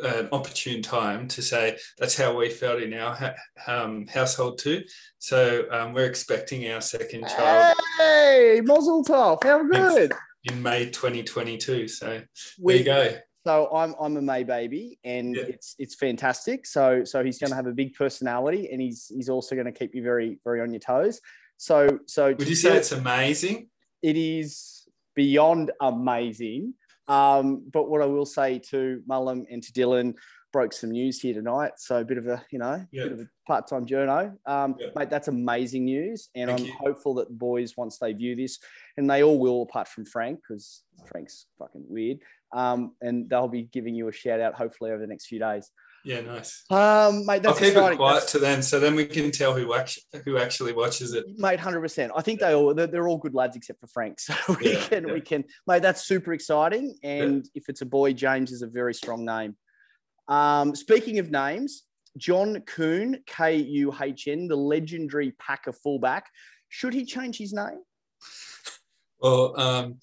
an 0.02 0.30
opportune 0.32 0.82
time 0.82 1.28
to 1.30 1.42
say 1.42 1.78
that's 1.98 2.16
how 2.18 2.36
we 2.36 2.50
felt 2.50 2.82
in 2.82 2.94
our 2.94 3.16
ha- 3.16 3.36
um, 3.68 4.08
household 4.08 4.58
too. 4.58 4.84
So 5.20 5.66
um, 5.72 5.94
we're 5.94 6.06
expecting 6.06 6.70
our 6.72 6.82
second 6.82 7.28
child. 7.28 7.78
Hey, 7.98 8.62
Mazel 8.64 9.04
Tov! 9.04 9.44
How 9.44 9.64
good. 9.64 10.14
In 10.46 10.62
May 10.62 10.86
2022. 10.86 11.88
So 11.88 12.22
we, 12.60 12.74
there 12.74 12.80
you 12.80 12.86
go. 13.14 13.20
So 13.46 13.76
I'm 13.76 13.96
I'm 14.00 14.18
a 14.18 14.22
May 14.22 14.44
baby, 14.44 15.00
and 15.04 15.36
yeah. 15.36 15.44
it's 15.44 15.76
it's 15.80 15.96
fantastic. 15.96 16.66
So 16.66 17.04
so 17.04 17.24
he's 17.24 17.40
going 17.40 17.50
to 17.50 17.56
have 17.56 17.68
a 17.68 17.72
big 17.72 17.96
personality, 17.96 18.70
and 18.72 18.80
he's 18.80 19.12
he's 19.14 19.30
also 19.30 19.56
going 19.56 19.66
to 19.66 19.72
keep 19.72 19.96
you 19.96 20.04
very 20.04 20.40
very 20.44 20.62
on 20.62 20.72
your 20.72 20.80
toes. 20.80 21.22
So 21.58 22.00
so 22.06 22.36
would 22.38 22.48
you 22.48 22.56
say 22.56 22.78
it's 22.78 22.92
amazing? 22.92 23.70
It 24.02 24.16
is 24.16 24.88
beyond 25.16 25.72
amazing. 25.82 26.74
Um, 27.08 27.68
but 27.72 27.90
what 27.90 28.02
I 28.02 28.06
will 28.06 28.26
say 28.26 28.60
to 28.70 29.02
Mullen 29.08 29.46
and 29.50 29.62
to 29.64 29.72
Dylan, 29.72 30.16
broke 30.52 30.74
some 30.74 30.92
news 30.92 31.20
here 31.22 31.34
tonight. 31.34 31.72
So 31.78 32.00
a 32.00 32.06
bit 32.06 32.18
of 32.18 32.28
a, 32.28 32.44
you 32.52 32.60
know, 32.60 32.86
yeah. 32.92 33.04
bit 33.04 33.14
of 33.14 33.20
a 33.22 33.30
part-time 33.48 33.86
journo. 33.86 34.36
Um, 34.46 34.76
yeah. 34.80 34.88
Mate, 34.96 35.10
that's 35.10 35.28
amazing 35.28 35.86
news. 35.86 36.30
And 36.36 36.50
Thank 36.50 36.60
I'm 36.60 36.66
you. 36.66 36.74
hopeful 36.80 37.14
that 37.16 37.30
the 37.30 37.34
boys, 37.34 37.78
once 37.78 37.98
they 37.98 38.14
view 38.14 38.36
this, 38.36 38.60
and 38.98 39.10
they 39.10 39.24
all 39.24 39.40
will, 39.40 39.62
apart 39.62 39.88
from 39.88 40.06
Frank, 40.06 40.40
because 40.42 40.84
Frank's 41.06 41.46
fucking 41.58 41.86
weird. 41.88 42.20
Um, 42.54 42.96
and 43.02 43.30
they'll 43.30 43.48
be 43.48 43.64
giving 43.64 43.96
you 43.96 44.10
a 44.10 44.12
shout 44.12 44.42
out 44.42 44.56
hopefully 44.56 44.92
over 44.92 45.02
the 45.02 45.08
next 45.08 45.28
few 45.28 45.40
days. 45.40 45.72
Yeah, 46.04 46.22
nice. 46.22 46.64
Um, 46.70 47.26
mate, 47.26 47.44
that's 47.44 47.54
I'll 47.54 47.60
keep 47.60 47.70
exciting. 47.70 47.94
it 47.94 47.98
quiet 47.98 48.20
that's, 48.22 48.32
to 48.32 48.40
then, 48.40 48.64
so 48.64 48.80
then 48.80 48.96
we 48.96 49.06
can 49.06 49.30
tell 49.32 49.54
who 49.54 49.74
actually 49.74 50.04
who 50.26 50.38
actually 50.38 50.74
watches 50.74 51.14
it. 51.14 51.26
Mate, 51.38 51.60
hundred 51.60 51.82
percent. 51.82 52.12
I 52.16 52.22
think 52.22 52.40
they 52.40 52.56
all 52.56 52.74
they're, 52.74 52.88
they're, 52.88 53.08
all 53.08 53.18
good 53.18 53.36
lads 53.36 53.56
except 53.56 53.80
for 53.80 53.88
Frank, 53.88 54.20
so 54.20 54.34
we 54.60 54.74
yeah, 54.74 54.84
can 54.88 55.08
yeah. 55.08 55.14
we 55.14 55.22
can. 55.22 55.44
Mate, 55.68 55.82
that's 55.82 56.06
super 56.06 56.34
exciting. 56.34 56.96
And 57.04 57.44
yeah. 57.46 57.50
if 57.56 57.70
it's 57.70 57.82
a 57.82 57.86
boy, 57.86 58.14
James 58.14 58.52
is 58.52 58.64
a 58.64 58.68
very 58.68 58.94
strong 58.94 59.26
name. 59.26 59.56
Um, 60.28 60.74
speaking 60.76 61.20
of 61.20 61.30
names, 61.30 61.84
John 62.18 62.62
Kuhn, 62.62 63.20
K 63.28 63.58
U 63.58 63.94
H 64.00 64.28
N, 64.28 64.48
the 64.48 64.56
legendary 64.56 65.32
Packer 65.32 65.74
fullback. 65.74 66.26
Should 66.70 66.94
he 66.94 67.06
change 67.06 67.38
his 67.38 67.54
name? 67.54 67.84
Well, 69.20 69.60
um, 69.60 70.00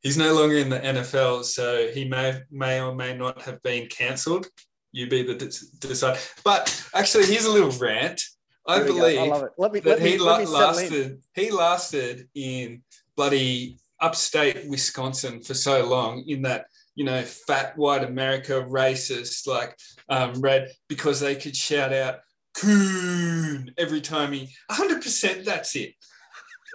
he's 0.00 0.18
no 0.18 0.32
longer 0.34 0.56
in 0.58 0.68
the 0.68 0.78
NFL, 0.78 1.44
so 1.44 1.88
he 1.92 2.04
may 2.04 2.40
may 2.52 2.80
or 2.80 2.94
may 2.94 3.16
not 3.16 3.42
have 3.42 3.60
been 3.64 3.88
cancelled 3.88 4.46
you 4.92 5.08
be 5.08 5.22
the 5.22 5.34
decide. 5.80 6.18
But 6.44 6.88
actually, 6.94 7.26
here's 7.26 7.44
a 7.44 7.52
little 7.52 7.70
rant. 7.78 8.22
I 8.66 8.82
believe 8.82 9.18
I 9.18 9.26
love 9.26 9.44
it. 9.44 9.52
Let 9.58 9.72
me, 9.72 9.80
that 9.80 10.00
let 10.00 10.02
me, 10.02 10.10
he 10.12 10.18
lasted. 10.18 11.22
He 11.34 11.50
lasted 11.50 12.28
in 12.34 12.82
bloody 13.16 13.78
upstate 14.00 14.68
Wisconsin 14.68 15.42
for 15.42 15.54
so 15.54 15.86
long 15.86 16.24
in 16.26 16.42
that 16.42 16.66
you 16.94 17.04
know 17.04 17.22
fat 17.22 17.76
white 17.76 18.04
America 18.04 18.64
racist 18.68 19.46
like 19.46 19.76
um, 20.08 20.40
red 20.40 20.70
because 20.88 21.20
they 21.20 21.34
could 21.34 21.56
shout 21.56 21.92
out 21.92 22.20
"coon" 22.54 23.72
every 23.78 24.00
time 24.00 24.32
he 24.32 24.48
100. 24.66 25.02
percent 25.02 25.44
That's 25.44 25.74
it. 25.76 25.94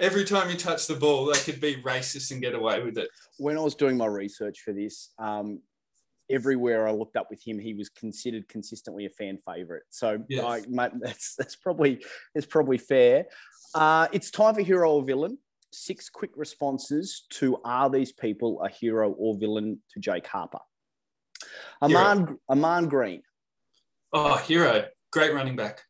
Every 0.02 0.26
time 0.26 0.50
you 0.50 0.58
touch 0.58 0.88
the 0.88 0.96
ball, 0.96 1.28
they 1.28 1.40
could 1.40 1.62
be 1.62 1.82
racist 1.82 2.32
and 2.32 2.42
get 2.42 2.54
away 2.54 2.84
with 2.84 2.98
it. 2.98 3.08
When 3.38 3.58
I 3.58 3.62
was 3.62 3.76
doing 3.76 3.96
my 3.96 4.08
research 4.08 4.60
for 4.60 4.74
this, 4.74 5.14
um, 5.18 5.62
everywhere 6.30 6.88
I 6.88 6.92
looked 6.92 7.16
up 7.16 7.28
with 7.30 7.42
him, 7.46 7.60
he 7.60 7.74
was 7.74 7.90
considered 7.90 8.48
consistently 8.48 9.06
a 9.06 9.10
fan 9.10 9.38
favorite. 9.46 9.84
So, 9.90 10.24
Yes. 10.30 10.44
I, 10.46 10.62
mate, 10.70 10.92
that's 11.02 11.36
that's 11.36 11.56
probably 11.56 12.04
that's 12.34 12.48
probably 12.48 12.78
fair. 12.78 13.26
Uh, 13.74 14.08
it's 14.12 14.32
time 14.32 14.56
for 14.56 14.62
hero 14.62 14.92
or 14.92 15.04
villain. 15.04 15.38
Six 15.74 16.10
quick 16.10 16.32
responses 16.38 17.26
to 17.32 17.58
are 17.66 17.90
these 17.90 18.14
people 18.14 18.62
a 18.64 18.70
hero 18.70 19.12
or 19.12 19.38
villain 19.38 19.80
to 19.92 20.00
Jake 20.00 20.26
Harper? 20.28 20.60
Ahman 21.82 22.40
Ahman 22.50 22.88
Green 22.88 23.22
Oh, 24.14 24.38
hero. 24.38 24.86
Great 25.12 25.34
running 25.34 25.56
back. 25.58 25.82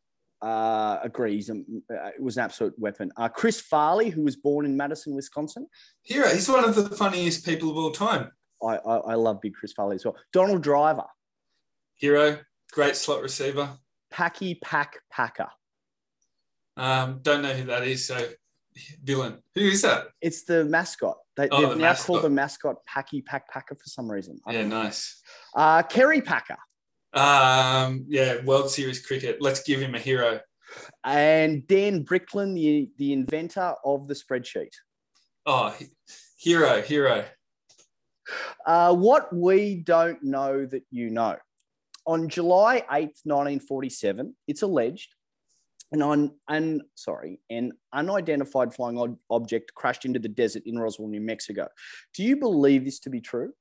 uh, 0.41 0.97
agrees. 1.03 1.49
Um, 1.51 1.63
uh, 1.91 2.07
it 2.07 2.21
was 2.21 2.37
an 2.37 2.43
absolute 2.43 2.73
weapon. 2.77 3.11
Uh, 3.17 3.29
Chris 3.29 3.61
Farley, 3.61 4.09
who 4.09 4.23
was 4.23 4.35
born 4.35 4.65
in 4.65 4.75
Madison, 4.75 5.13
Wisconsin. 5.15 5.67
Hero. 6.03 6.27
He's 6.29 6.49
one 6.49 6.63
of 6.65 6.73
the 6.75 6.89
funniest 6.89 7.45
people 7.45 7.69
of 7.69 7.77
all 7.77 7.91
time. 7.91 8.31
I, 8.63 8.75
I, 8.77 8.97
I 8.97 9.13
love 9.15 9.41
big 9.41 9.53
Chris 9.53 9.73
Farley 9.73 9.95
as 9.95 10.05
well. 10.05 10.15
Donald 10.33 10.61
Driver, 10.63 11.05
Hero. 11.95 12.39
Great 12.71 12.95
slot 12.95 13.21
receiver. 13.21 13.69
Packy 14.11 14.55
Pack 14.55 14.97
Packer. 15.11 15.47
Um, 16.77 17.19
don't 17.21 17.41
know 17.41 17.53
who 17.53 17.65
that 17.65 17.87
is. 17.87 18.05
So, 18.05 18.27
villain. 19.03 19.37
Who 19.55 19.61
is 19.61 19.81
that? 19.83 20.07
It's 20.21 20.43
the 20.43 20.65
mascot. 20.65 21.17
They, 21.37 21.47
Oh, 21.49 21.61
they've 21.61 21.69
the 21.69 21.75
now 21.75 21.81
mascot. 21.89 22.05
called 22.07 22.21
the 22.23 22.29
mascot 22.29 22.85
Packy 22.85 23.21
Pack 23.21 23.49
Packer 23.49 23.75
for 23.75 23.85
some 23.87 24.11
reason. 24.11 24.39
I 24.45 24.53
Yeah, 24.53 24.65
nice. 24.67 25.21
Uh, 25.55 25.83
Kerry 25.83 26.21
Packer 26.21 26.57
Um, 27.13 28.05
yeah, 28.09 28.43
World 28.43 28.69
Series 28.69 29.05
cricket. 29.05 29.37
Let's 29.41 29.63
give 29.63 29.79
him 29.79 29.95
a 29.95 29.99
hero. 29.99 30.41
and 31.05 31.65
Dan 31.67 32.03
Bricklin, 32.03 32.53
the, 32.55 32.89
the 32.97 33.13
inventor 33.13 33.75
of 33.85 34.07
the 34.09 34.13
spreadsheet. 34.15 34.73
Oh, 35.45 35.73
hero, 36.37 36.81
hero. 36.81 37.23
Uh, 38.65 38.93
what 38.95 39.33
we 39.33 39.75
don't 39.75 40.23
know 40.23 40.65
that 40.65 40.83
you 40.91 41.09
know. 41.09 41.37
On 42.07 42.29
July 42.29 42.81
8th, 42.81 43.21
1947, 43.23 44.35
it's 44.47 44.61
alleged 44.61 45.15
an, 45.91 46.01
un, 46.01 46.31
un, 46.47 46.81
sorry, 46.95 47.39
an 47.49 47.73
unidentified 47.93 48.73
flying 48.73 48.99
ob- 48.99 49.17
object 49.29 49.73
crashed 49.73 50.05
into 50.05 50.19
the 50.19 50.27
desert 50.27 50.63
in 50.65 50.77
Roswell, 50.77 51.07
New 51.07 51.21
Mexico. 51.21 51.67
Do 52.13 52.23
you 52.23 52.37
believe 52.37 52.85
this 52.85 52.99
to 53.01 53.09
be 53.09 53.21
true? 53.21 53.53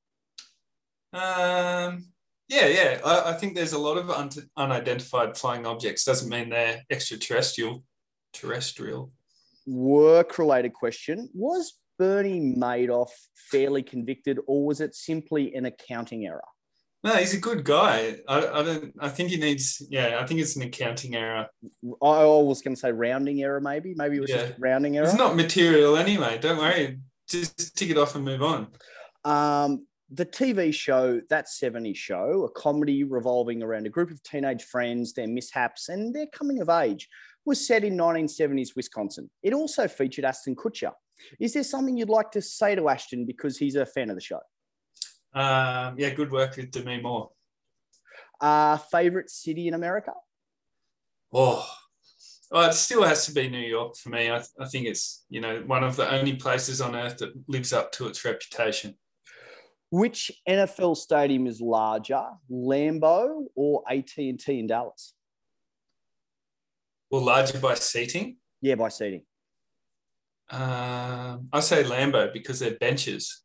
Um, 1.12 2.06
yeah, 2.48 2.66
yeah. 2.66 3.00
I, 3.04 3.30
I 3.30 3.32
think 3.34 3.54
there's 3.54 3.72
a 3.72 3.78
lot 3.78 3.96
of 3.96 4.10
un- 4.10 4.30
unidentified 4.56 5.36
flying 5.36 5.66
objects. 5.66 6.04
Doesn't 6.04 6.28
mean 6.28 6.50
they're 6.50 6.82
extraterrestrial. 6.90 7.84
Terrestrial. 8.32 9.12
Work 9.66 10.38
related 10.38 10.72
question 10.72 11.30
Was 11.32 11.74
Bernie 11.98 12.40
Madoff 12.56 13.10
fairly 13.50 13.82
convicted, 13.82 14.38
or 14.46 14.64
was 14.66 14.80
it 14.80 14.94
simply 14.94 15.54
an 15.54 15.66
accounting 15.66 16.26
error? 16.26 16.42
No, 17.02 17.12
he's 17.16 17.34
a 17.34 17.38
good 17.38 17.64
guy. 17.64 18.16
I, 18.26 18.38
I 18.46 18.62
don't. 18.62 18.94
I 18.98 19.08
think 19.10 19.28
he 19.28 19.36
needs. 19.36 19.86
Yeah, 19.90 20.18
I 20.20 20.26
think 20.26 20.40
it's 20.40 20.56
an 20.56 20.62
accounting 20.62 21.14
error. 21.14 21.46
I 22.02 22.24
was 22.24 22.62
going 22.62 22.74
to 22.74 22.80
say 22.80 22.92
rounding 22.92 23.42
error, 23.42 23.60
maybe. 23.60 23.92
Maybe 23.94 24.16
it 24.16 24.20
was 24.20 24.30
just 24.30 24.46
Yeah. 24.46 24.52
a 24.52 24.58
rounding 24.58 24.96
error. 24.96 25.06
It's 25.06 25.14
not 25.14 25.36
material 25.36 25.96
anyway. 25.98 26.38
Don't 26.38 26.56
worry. 26.58 26.98
Just 27.28 27.76
tick 27.76 27.90
it 27.90 27.98
off 27.98 28.14
and 28.14 28.24
move 28.24 28.42
on. 28.42 28.68
Um, 29.24 29.86
the 30.10 30.24
TV 30.26 30.72
show, 30.72 31.20
That 31.28 31.46
70s 31.46 31.96
Show, 31.96 32.44
a 32.44 32.50
comedy 32.50 33.04
revolving 33.04 33.62
around 33.62 33.86
a 33.86 33.90
group 33.90 34.10
of 34.10 34.22
teenage 34.22 34.62
friends, 34.62 35.12
their 35.12 35.26
mishaps, 35.26 35.88
and 35.90 36.14
their 36.14 36.26
coming 36.26 36.60
of 36.60 36.68
age, 36.68 37.08
was 37.44 37.66
set 37.66 37.84
in 37.84 37.96
1970s 37.96 38.76
Wisconsin. 38.76 39.30
It 39.42 39.52
also 39.52 39.88
featured 39.88 40.24
Ashton 40.24 40.56
Kutcher. 40.56 40.92
Is 41.40 41.54
there 41.54 41.64
something 41.64 41.96
you'd 41.96 42.08
like 42.08 42.30
to 42.32 42.42
say 42.42 42.74
to 42.74 42.88
Ashton 42.88 43.26
because 43.26 43.58
he's 43.58 43.74
a 43.76 43.86
fan 43.86 44.10
of 44.10 44.16
the 44.16 44.22
show? 44.22 44.40
Um, 45.34 45.96
yeah, 45.98 46.10
good 46.10 46.30
work 46.30 46.56
with 46.56 46.70
Demi 46.70 47.00
Moore. 47.00 47.30
Uh, 48.40 48.76
favorite 48.76 49.30
city 49.30 49.68
in 49.68 49.74
America? 49.74 50.12
Oh, 51.32 51.68
well, 52.50 52.70
it 52.70 52.74
still 52.74 53.02
has 53.02 53.26
to 53.26 53.32
be 53.32 53.48
New 53.48 53.58
York 53.58 53.96
for 53.96 54.10
me. 54.10 54.30
I, 54.30 54.42
I 54.60 54.66
think 54.66 54.86
it's 54.86 55.24
you 55.28 55.40
know 55.40 55.62
one 55.66 55.82
of 55.82 55.96
the 55.96 56.12
only 56.12 56.36
places 56.36 56.80
on 56.80 56.94
earth 56.94 57.18
that 57.18 57.32
lives 57.48 57.72
up 57.72 57.90
to 57.92 58.06
its 58.06 58.24
reputation. 58.24 58.94
Which 59.90 60.30
NFL 60.48 60.96
stadium 60.96 61.46
is 61.46 61.60
larger, 61.60 62.24
Lambeau 62.50 63.44
or 63.54 63.82
AT&T 63.88 64.42
in 64.48 64.66
Dallas? 64.66 65.14
Well, 67.10 67.22
larger 67.22 67.58
by 67.58 67.74
seating. 67.74 68.38
Yeah, 68.60 68.74
by 68.74 68.88
seating. 68.88 69.22
Um, 70.50 71.48
I 71.52 71.60
say 71.60 71.84
Lambeau 71.84 72.32
because 72.32 72.58
they're 72.60 72.76
benches. 72.78 73.42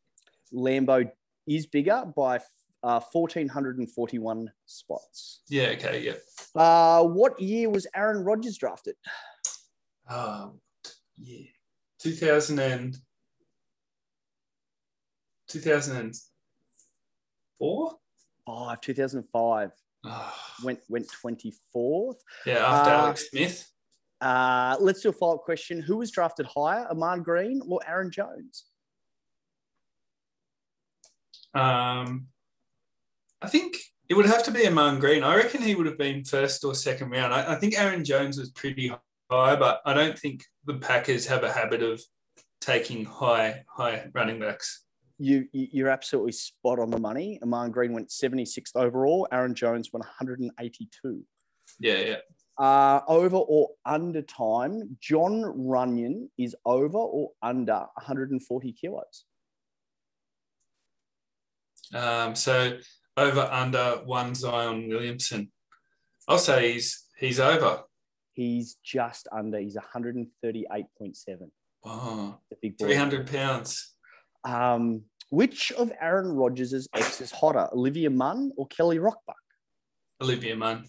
Lambeau 0.52 1.10
is 1.46 1.66
bigger 1.66 2.04
by 2.16 2.40
uh, 2.82 3.00
1,441 3.12 4.50
spots. 4.66 5.40
Yeah. 5.48 5.68
Okay. 5.76 6.02
Yeah. 6.02 6.14
Uh, 6.54 7.04
what 7.04 7.40
year 7.40 7.70
was 7.70 7.86
Aaron 7.94 8.24
Rodgers 8.24 8.58
drafted? 8.58 8.96
Um, 10.08 10.60
yeah. 11.18 11.46
2000 12.00 12.58
and 12.58 12.96
2004. 15.48 17.98
Five, 18.46 18.80
2005. 18.80 19.70
Oh, 20.02 20.32
Went 20.64 20.80
went 20.88 21.06
24th. 21.22 22.14
yeah, 22.46 22.66
after 22.66 22.90
Uh, 22.90 22.94
Alex 23.02 23.28
Smith. 23.30 23.70
Uh, 24.20 24.76
let's 24.80 25.00
do 25.00 25.08
a 25.08 25.12
follow 25.12 25.36
up 25.36 25.42
question. 25.42 25.80
Who 25.80 25.96
was 25.96 26.10
drafted 26.10 26.46
higher, 26.46 26.86
Ahman 26.90 27.22
Green 27.22 27.62
or 27.66 27.80
Aaron 27.86 28.10
Jones? 28.10 28.66
Um, 31.54 32.28
I 33.42 33.48
think 33.48 33.78
it 34.08 34.14
would 34.14 34.26
have 34.26 34.42
to 34.44 34.50
be 34.50 34.66
Ahman 34.66 35.00
Green. 35.00 35.22
I 35.22 35.36
reckon 35.36 35.62
he 35.62 35.74
would 35.74 35.86
have 35.86 35.98
been 35.98 36.24
first 36.24 36.64
or 36.64 36.74
second 36.74 37.10
round. 37.10 37.32
I, 37.32 37.52
I 37.52 37.54
think 37.56 37.78
Aaron 37.78 38.04
Jones 38.04 38.38
was 38.38 38.50
pretty 38.50 38.92
high, 39.30 39.56
but 39.56 39.80
I 39.86 39.94
don't 39.94 40.18
think 40.18 40.44
the 40.66 40.74
Packers 40.74 41.26
have 41.26 41.42
a 41.42 41.52
habit 41.52 41.82
of 41.82 42.02
taking 42.60 43.04
high 43.04 43.64
high 43.68 44.08
running 44.12 44.38
backs. 44.38 44.84
You 45.18 45.46
you're 45.52 45.88
absolutely 45.88 46.32
spot 46.32 46.78
on 46.78 46.90
the 46.90 46.98
money. 46.98 47.38
Ahman 47.42 47.70
Green 47.70 47.92
went 47.92 48.08
76th 48.08 48.76
overall. 48.76 49.28
Aaron 49.32 49.54
Jones 49.54 49.90
went 49.92 50.04
182. 50.04 51.24
Yeah, 51.78 51.94
yeah. 51.94 52.16
Uh, 52.58 53.00
over 53.08 53.36
or 53.36 53.70
under 53.86 54.22
time, 54.22 54.96
Jon 55.00 55.42
Runyan 55.42 56.28
is 56.36 56.54
over 56.64 56.98
or 56.98 57.30
under 57.42 57.86
140 57.94 58.72
kilos. 58.72 59.24
Um, 61.94 62.34
so 62.36 62.78
over 63.16 63.40
under 63.50 64.02
one 64.04 64.34
Zion 64.34 64.88
Williamson. 64.88 65.50
I'll 66.28 66.38
say 66.38 66.72
he's 66.72 67.06
he's 67.18 67.40
over. 67.40 67.82
He's 68.34 68.76
just 68.84 69.26
under. 69.32 69.58
He's 69.58 69.76
138.7. 69.76 71.50
Oh, 71.84 72.38
The 72.50 72.56
big 72.62 72.78
boy. 72.78 72.86
300 72.86 73.30
pounds. 73.30 73.94
Um, 74.44 75.02
which 75.30 75.72
of 75.72 75.92
Aaron 76.00 76.32
Rodgers' 76.32 76.88
exes 76.94 77.30
hotter, 77.30 77.68
Olivia 77.72 78.10
Munn 78.10 78.52
or 78.56 78.66
Kelly 78.68 78.98
Rohrbach? 78.98 79.34
Olivia 80.22 80.56
Munn. 80.56 80.86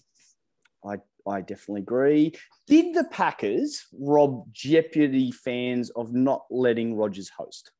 I 0.84 0.96
definitely 1.26 1.82
agree. 1.82 2.34
Did 2.66 2.94
the 2.94 3.04
Packers 3.04 3.86
rob 3.92 4.52
Jeopardy 4.52 5.30
fans 5.30 5.90
of 5.90 6.12
not 6.12 6.44
letting 6.50 6.96
Rodgers 6.96 7.30
host? 7.30 7.72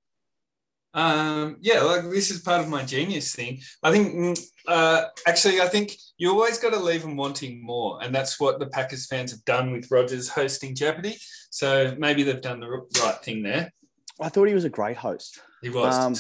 Um, 0.95 1.57
yeah, 1.61 1.81
like 1.81 2.03
this 2.11 2.31
is 2.31 2.41
part 2.41 2.61
of 2.61 2.69
my 2.69 2.85
genius 2.85 3.35
thing. 3.35 3.61
I 3.83 3.91
think, 3.91 4.15
mm, 4.15 4.47
uh, 4.69 5.07
actually, 5.27 5.61
I 5.61 5.69
think 5.69 5.97
you 6.19 6.31
always 6.31 6.59
got 6.59 6.75
to 6.75 6.79
leave 6.79 7.03
them 7.03 7.17
wanting 7.17 7.65
more, 7.65 8.03
and 8.03 8.15
that's 8.15 8.39
what 8.39 8.59
the 8.59 8.67
Packers 8.67 9.07
fans 9.07 9.31
have 9.31 9.45
done 9.45 9.73
with 9.73 9.91
Rodgers 9.91 10.29
hosting 10.29 10.75
Jeopardy. 10.75 11.17
So 11.51 11.95
maybe 11.99 12.23
they've 12.23 12.41
done 12.41 12.61
the 12.61 12.69
right 12.69 13.19
thing 13.23 13.43
there. 13.43 13.73
I 14.21 14.29
thought 14.29 14.49
he 14.49 14.55
was 14.55 14.65
a 14.65 14.71
great 14.71 14.97
host. 14.99 15.41
He 15.63 15.71
was. 15.71 15.95
Um, 15.95 16.15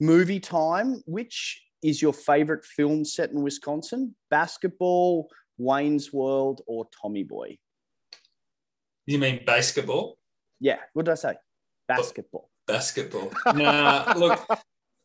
Movie 0.00 0.40
time. 0.40 1.02
Which 1.06 1.62
is 1.82 2.02
your 2.02 2.12
favorite 2.12 2.64
film 2.64 3.04
set 3.04 3.30
in 3.30 3.42
Wisconsin? 3.42 4.14
Basketball, 4.30 5.28
Wayne's 5.60 6.12
World, 6.12 6.62
or 6.66 6.88
Tommy 7.02 7.22
Boy? 7.22 7.58
you 9.06 9.18
mean 9.18 9.40
basketball? 9.44 10.16
Yeah. 10.60 10.78
What 10.92 11.06
did 11.06 11.12
I 11.12 11.16
say? 11.16 11.34
Basketball. 11.88 12.48
Basketball. 12.66 13.32
nah, 13.54 14.14
look, 14.16 14.46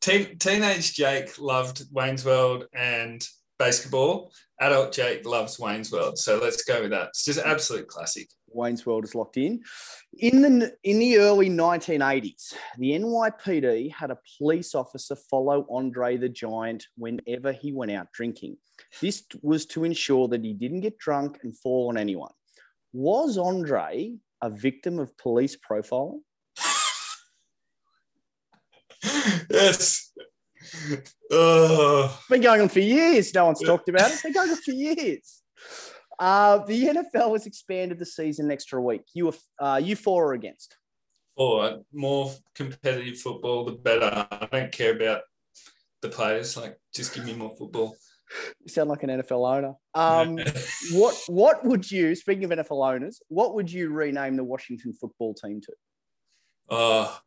teen, 0.01 0.37
teenage 0.37 0.93
Jake 0.93 1.39
loved 1.39 1.83
Wayne's 1.91 2.23
World 2.23 2.67
and 2.73 3.25
basketball. 3.57 4.31
Adult 4.61 4.93
Jake 4.93 5.25
loves 5.25 5.59
Wayne's 5.59 5.91
World. 5.91 6.17
So 6.17 6.37
let's 6.37 6.63
go 6.63 6.81
with 6.81 6.91
that. 6.91 7.09
It's 7.09 7.25
just 7.25 7.39
absolute 7.39 7.87
classic. 7.87 8.29
Wayne's 8.55 8.85
World 8.85 9.03
is 9.03 9.15
locked 9.15 9.37
in. 9.37 9.61
In 10.17 10.41
the 10.41 10.75
in 10.83 10.99
the 10.99 11.17
early 11.17 11.49
1980s, 11.49 12.53
the 12.77 12.91
NYPD 12.91 13.91
had 13.91 14.11
a 14.11 14.19
police 14.37 14.73
officer 14.73 15.15
follow 15.15 15.67
Andre 15.69 16.17
the 16.17 16.29
Giant 16.29 16.87
whenever 16.97 17.51
he 17.51 17.71
went 17.71 17.91
out 17.91 18.11
drinking. 18.13 18.57
This 19.01 19.23
was 19.41 19.65
to 19.67 19.83
ensure 19.83 20.27
that 20.29 20.43
he 20.43 20.53
didn't 20.53 20.81
get 20.81 20.97
drunk 20.97 21.39
and 21.43 21.57
fall 21.57 21.89
on 21.89 21.97
anyone. 21.97 22.31
Was 22.93 23.37
Andre 23.37 24.15
a 24.41 24.49
victim 24.49 24.99
of 24.99 25.17
police 25.17 25.57
profiling? 25.57 26.21
Yes. 29.49 30.11
Oh. 31.31 32.19
Been 32.29 32.41
going 32.41 32.61
on 32.61 32.69
for 32.69 32.79
years. 32.79 33.33
No 33.33 33.45
one's 33.45 33.61
talked 33.61 33.89
about 33.89 34.11
it. 34.11 34.21
Been 34.23 34.33
going 34.33 34.49
on 34.49 34.57
for 34.57 34.71
years. 34.71 35.41
Uh, 36.19 36.59
the 36.59 36.85
NFL 36.85 37.33
has 37.33 37.45
expanded 37.45 37.99
the 37.99 38.05
season 38.05 38.45
an 38.45 38.51
extra 38.51 38.81
week. 38.81 39.03
You, 39.13 39.33
uh, 39.59 39.81
you 39.83 39.95
for 39.95 40.31
or 40.31 40.33
against? 40.33 40.77
For 41.35 41.81
more 41.93 42.31
competitive 42.53 43.19
football, 43.19 43.65
the 43.65 43.73
better. 43.73 44.27
I 44.31 44.47
don't 44.51 44.71
care 44.71 44.95
about 44.95 45.21
the 46.01 46.09
players. 46.09 46.55
Like, 46.55 46.77
just 46.93 47.13
give 47.13 47.25
me 47.25 47.33
more 47.33 47.53
football. 47.57 47.95
You 48.61 48.69
sound 48.69 48.89
like 48.89 49.03
an 49.03 49.09
NFL 49.09 49.57
owner. 49.57 49.73
Um, 49.93 50.37
what 50.93 51.15
What 51.27 51.65
would 51.65 51.91
you? 51.91 52.15
Speaking 52.15 52.45
of 52.45 52.51
NFL 52.51 52.93
owners, 52.93 53.21
what 53.27 53.55
would 53.55 53.71
you 53.71 53.89
rename 53.89 54.35
the 54.35 54.43
Washington 54.43 54.93
football 54.93 55.33
team 55.33 55.61
to? 55.61 55.73
Oh, 56.69 57.19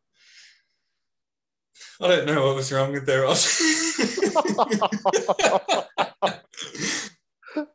I 2.01 2.07
don't 2.07 2.25
know 2.25 2.45
what 2.45 2.55
was 2.55 2.71
wrong 2.71 2.91
with 2.91 3.05
their 3.05 3.23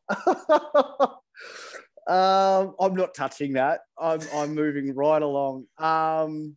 um, 2.09 2.75
I'm 2.81 2.94
not 2.94 3.14
touching 3.14 3.55
that. 3.55 3.81
I'm, 3.99 4.20
I'm 4.35 4.55
moving 4.55 4.94
right 4.94 5.23
along. 5.23 5.66
Um, 5.79 6.57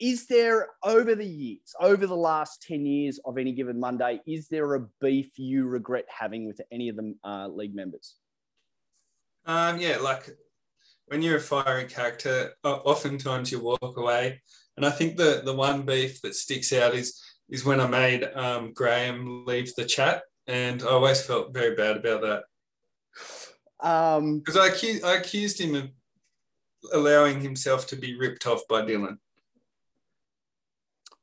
is 0.00 0.26
there 0.26 0.68
over 0.82 1.14
the 1.14 1.26
years, 1.26 1.74
over 1.80 2.06
the 2.06 2.16
last 2.16 2.62
10 2.62 2.84
years 2.84 3.20
of 3.24 3.38
any 3.38 3.52
given 3.52 3.78
Monday, 3.78 4.20
is 4.26 4.48
there 4.48 4.74
a 4.74 4.86
beef 5.00 5.30
you 5.36 5.66
regret 5.66 6.06
having 6.08 6.46
with 6.46 6.60
any 6.72 6.88
of 6.88 6.96
the 6.96 7.14
uh, 7.24 7.46
league 7.48 7.74
members? 7.74 8.16
Um, 9.46 9.78
yeah, 9.78 9.98
like 9.98 10.28
when 11.06 11.22
you're 11.22 11.36
a 11.36 11.40
firing 11.40 11.88
character, 11.88 12.52
oftentimes 12.64 13.52
you 13.52 13.60
walk 13.60 13.96
away. 13.96 14.40
And 14.76 14.86
I 14.86 14.90
think 14.90 15.16
the 15.16 15.42
the 15.44 15.54
one 15.54 15.82
beef 15.82 16.22
that 16.22 16.34
sticks 16.34 16.72
out 16.72 16.94
is 16.94 17.22
is 17.48 17.64
when 17.64 17.80
I 17.80 17.86
made 17.86 18.24
um, 18.34 18.72
Graham 18.72 19.44
leave 19.44 19.74
the 19.74 19.84
chat, 19.84 20.22
and 20.46 20.82
I 20.82 20.86
always 20.86 21.22
felt 21.22 21.54
very 21.54 21.74
bad 21.74 21.96
about 21.96 22.22
that. 22.22 22.44
Because 23.78 24.56
um, 24.56 24.62
I, 24.62 24.68
accused, 24.68 25.04
I 25.04 25.16
accused 25.16 25.60
him 25.60 25.74
of 25.74 25.90
allowing 26.92 27.40
himself 27.40 27.86
to 27.88 27.96
be 27.96 28.16
ripped 28.16 28.46
off 28.46 28.62
by 28.68 28.82
Dylan. 28.82 29.18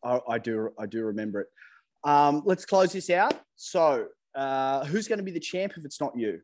I, 0.04 0.20
I 0.30 0.38
do 0.38 0.70
I 0.80 0.86
do 0.86 1.04
remember 1.04 1.42
it. 1.42 1.48
Um, 2.04 2.44
let's 2.46 2.66
close 2.66 2.94
this 2.94 3.10
out. 3.10 3.34
So, 3.56 4.08
uh, 4.36 4.86
who's 4.86 5.08
going 5.08 5.20
to 5.20 5.24
be 5.24 5.32
the 5.32 5.40
champ 5.40 5.74
if 5.78 5.84
it's 5.84 6.00
not 6.00 6.16
you? 6.16 6.40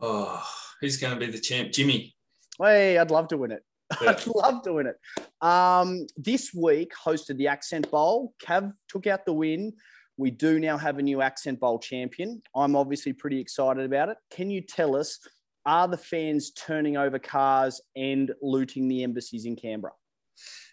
Oh, 0.00 0.46
who's 0.80 0.98
going 0.98 1.18
to 1.18 1.26
be 1.26 1.30
the 1.32 1.40
champ? 1.40 1.72
Jimmy. 1.72 2.14
Hey, 2.60 2.98
I'd 2.98 3.10
love 3.10 3.28
to 3.28 3.36
win 3.36 3.52
it. 3.52 3.62
Yeah. 4.02 4.10
I'd 4.10 4.26
love 4.26 4.62
doing 4.62 4.86
it. 4.86 4.96
Um, 5.40 6.06
this 6.14 6.52
week 6.52 6.92
hosted 6.92 7.38
the 7.38 7.48
Accent 7.48 7.90
Bowl. 7.90 8.34
Cav 8.44 8.74
took 8.86 9.06
out 9.06 9.24
the 9.24 9.32
win. 9.32 9.72
We 10.18 10.30
do 10.30 10.58
now 10.58 10.76
have 10.76 10.98
a 10.98 11.02
new 11.02 11.22
Accent 11.22 11.60
Bowl 11.60 11.78
champion. 11.78 12.42
I'm 12.54 12.76
obviously 12.76 13.12
pretty 13.12 13.40
excited 13.40 13.84
about 13.84 14.08
it. 14.10 14.18
Can 14.30 14.50
you 14.50 14.60
tell 14.60 14.96
us, 14.96 15.18
are 15.64 15.88
the 15.88 15.96
fans 15.96 16.50
turning 16.50 16.96
over 16.96 17.18
cars 17.18 17.80
and 17.96 18.32
looting 18.42 18.88
the 18.88 19.04
embassies 19.04 19.46
in 19.46 19.56
Canberra? 19.56 19.92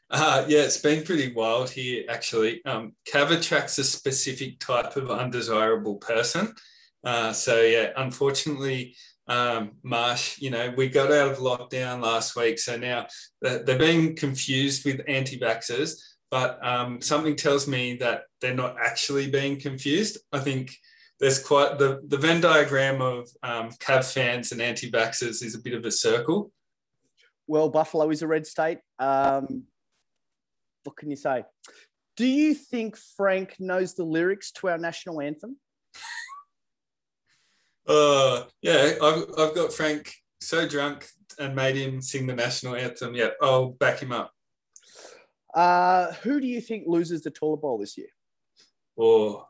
Uh, 0.10 0.46
yeah, 0.48 0.62
it's 0.62 0.78
been 0.78 1.04
pretty 1.04 1.32
wild 1.34 1.70
here, 1.70 2.06
actually. 2.10 2.66
Um, 2.66 2.94
Cav 3.12 3.32
attracts 3.32 3.78
a 3.78 3.84
specific 3.84 4.60
type 4.60 4.96
of 4.96 5.12
undesirable 5.12 5.96
person. 5.96 6.54
Uh, 7.04 7.32
so, 7.32 7.62
yeah, 7.62 7.92
unfortunately, 7.98 8.96
um, 9.28 9.72
Marsh, 9.84 10.40
you 10.40 10.50
know, 10.50 10.74
we 10.76 10.90
got 10.90 11.12
out 11.12 11.32
of 11.32 11.38
lockdown 11.38 12.02
last 12.02 12.36
week. 12.36 12.60
So 12.60 12.78
now 12.78 13.08
they're 13.42 13.80
being 13.80 14.16
confused 14.16 14.86
with 14.86 15.02
anti 15.08 15.40
vaxxers, 15.40 16.00
but 16.32 16.64
um, 16.66 17.02
something 17.02 17.36
tells 17.36 17.68
me 17.68 17.96
that 17.98 18.24
they're 18.42 18.54
not 18.54 18.76
actually 18.84 19.30
being 19.30 19.60
confused. 19.60 20.18
I 20.32 20.40
think 20.40 20.76
there's 21.20 21.42
quite 21.42 21.78
the, 21.78 22.02
the 22.08 22.18
Venn 22.18 22.42
diagram 22.42 23.02
of 23.02 23.30
um, 23.44 23.70
Cav 23.80 24.12
fans 24.12 24.52
and 24.52 24.62
anti 24.62 24.92
vaxxers 24.92 25.44
is 25.44 25.56
a 25.56 25.60
bit 25.60 25.74
of 25.74 25.86
a 25.86 25.92
circle. 25.92 26.52
Well, 27.48 27.70
Buffalo 27.70 28.10
is 28.10 28.22
a 28.22 28.28
red 28.28 28.48
state. 28.48 28.80
Um, 29.00 29.64
what 30.84 30.98
can 30.98 31.10
you 31.10 31.16
say? 31.16 31.44
Do 32.18 32.26
you 32.26 32.54
think 32.54 32.98
Frank 32.98 33.56
knows 33.60 33.94
the 33.94 34.04
lyrics 34.04 34.52
to 34.54 34.70
our 34.70 34.78
national 34.78 35.22
anthem? 35.22 35.58
uh, 37.88 38.44
yeah, 38.62 38.94
I've, 39.02 39.26
I've 39.38 39.56
got 39.56 39.74
Frank 39.74 40.14
so 40.42 40.68
drunk 40.68 41.08
and 41.40 41.56
made 41.56 41.76
him 41.76 42.02
sing 42.02 42.28
the 42.28 42.36
national 42.36 42.76
anthem. 42.76 43.16
Yeah, 43.16 43.30
I'll 43.42 43.70
back 43.70 44.00
him 44.00 44.12
up. 44.12 44.32
Uh, 45.56 46.12
who 46.16 46.42
do 46.42 46.48
you 46.48 46.60
think 46.60 46.84
loses 46.86 47.22
the 47.22 47.32
toilet 47.32 47.62
bowl 47.62 47.78
this 47.78 47.98
year? 47.98 48.10
Oh, 49.00 49.48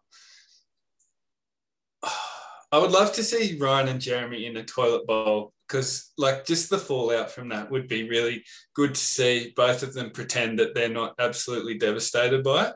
I 2.72 2.78
would 2.78 2.92
love 2.92 3.12
to 3.14 3.24
see 3.24 3.58
Ryan 3.58 3.88
and 3.88 4.02
Jeremy 4.02 4.46
in 4.46 4.58
a 4.58 4.64
toilet 4.64 5.08
bowl 5.08 5.54
because 5.68 6.12
like 6.18 6.46
just 6.46 6.70
the 6.70 6.78
fallout 6.78 7.32
from 7.32 7.50
that 7.50 7.72
would 7.72 7.88
be 7.88 8.08
really 8.08 8.44
good 8.76 8.94
to 8.94 9.02
see 9.02 9.54
both 9.56 9.82
of 9.82 9.94
them 9.94 10.12
pretend 10.12 10.60
that 10.60 10.76
they're 10.76 10.90
not 10.90 11.16
absolutely 11.18 11.78
devastated 11.78 12.44
by 12.44 12.68
it. 12.68 12.76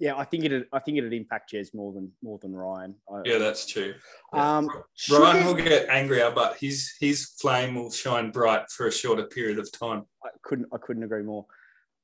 Yeah, 0.00 0.16
I 0.16 0.24
think 0.24 0.44
it. 0.44 0.68
I 0.72 0.80
think 0.80 0.98
it'd 0.98 1.12
impact 1.12 1.52
Jez 1.52 1.72
more 1.72 1.92
than 1.92 2.10
more 2.22 2.38
than 2.38 2.54
Ryan. 2.54 2.96
yeah, 3.24 3.38
that's 3.38 3.64
true. 3.64 3.94
Um, 4.32 4.68
Ryan 5.08 5.46
will 5.46 5.54
get 5.54 5.88
angrier, 5.88 6.32
but 6.34 6.56
his 6.56 6.92
his 6.98 7.34
flame 7.40 7.76
will 7.76 7.92
shine 7.92 8.32
bright 8.32 8.68
for 8.70 8.88
a 8.88 8.92
shorter 8.92 9.24
period 9.24 9.60
of 9.60 9.70
time. 9.70 10.04
I 10.24 10.30
couldn't. 10.42 10.68
I 10.74 10.78
couldn't 10.78 11.04
agree 11.04 11.22
more. 11.22 11.46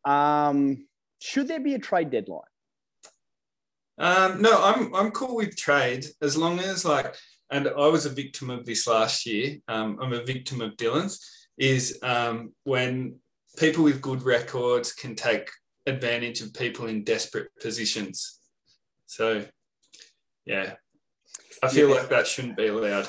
Um, 0.04 0.86
should 1.20 1.48
there 1.48 1.60
be 1.60 1.74
a 1.74 1.78
trade 1.78 2.10
deadline? 2.10 2.42
Um, 3.98 4.40
no, 4.40 4.62
I'm 4.62 4.94
I'm 4.94 5.10
cool 5.10 5.36
with 5.36 5.56
trade 5.56 6.06
as 6.22 6.36
long 6.36 6.58
as 6.58 6.84
like 6.84 7.14
and 7.50 7.68
I 7.68 7.86
was 7.88 8.06
a 8.06 8.10
victim 8.10 8.48
of 8.48 8.64
this 8.64 8.86
last 8.86 9.26
year. 9.26 9.58
Um, 9.68 9.98
I'm 10.00 10.12
a 10.12 10.24
victim 10.24 10.60
of 10.60 10.76
Dylan's. 10.76 11.20
Is 11.58 11.98
um, 12.02 12.54
when 12.64 13.16
people 13.58 13.84
with 13.84 14.00
good 14.00 14.22
records 14.22 14.92
can 14.92 15.14
take 15.14 15.50
advantage 15.86 16.40
of 16.40 16.54
people 16.54 16.86
in 16.86 17.04
desperate 17.04 17.48
positions. 17.60 18.38
So, 19.06 19.44
yeah, 20.46 20.74
I 21.62 21.68
feel 21.68 21.88
yeah. 21.88 21.96
like 21.96 22.08
that 22.08 22.26
shouldn't 22.26 22.56
be 22.56 22.68
allowed. 22.68 23.08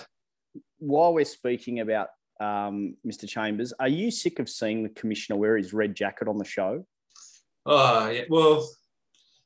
While 0.80 1.14
we're 1.14 1.24
speaking 1.24 1.80
about 1.80 2.10
um, 2.42 2.96
Mr. 3.06 3.28
Chambers, 3.28 3.74
are 3.80 3.88
you 3.88 4.12
sick 4.12 4.40
of 4.40 4.50
seeing 4.50 4.84
the 4.84 4.90
commissioner 4.90 5.38
wear 5.38 5.58
his 5.58 5.74
red 5.74 5.96
jacket 5.96 6.28
on 6.28 6.38
the 6.38 6.46
show? 6.46 6.86
Oh, 7.66 8.10
yeah. 8.10 8.24
Well, 8.30 8.68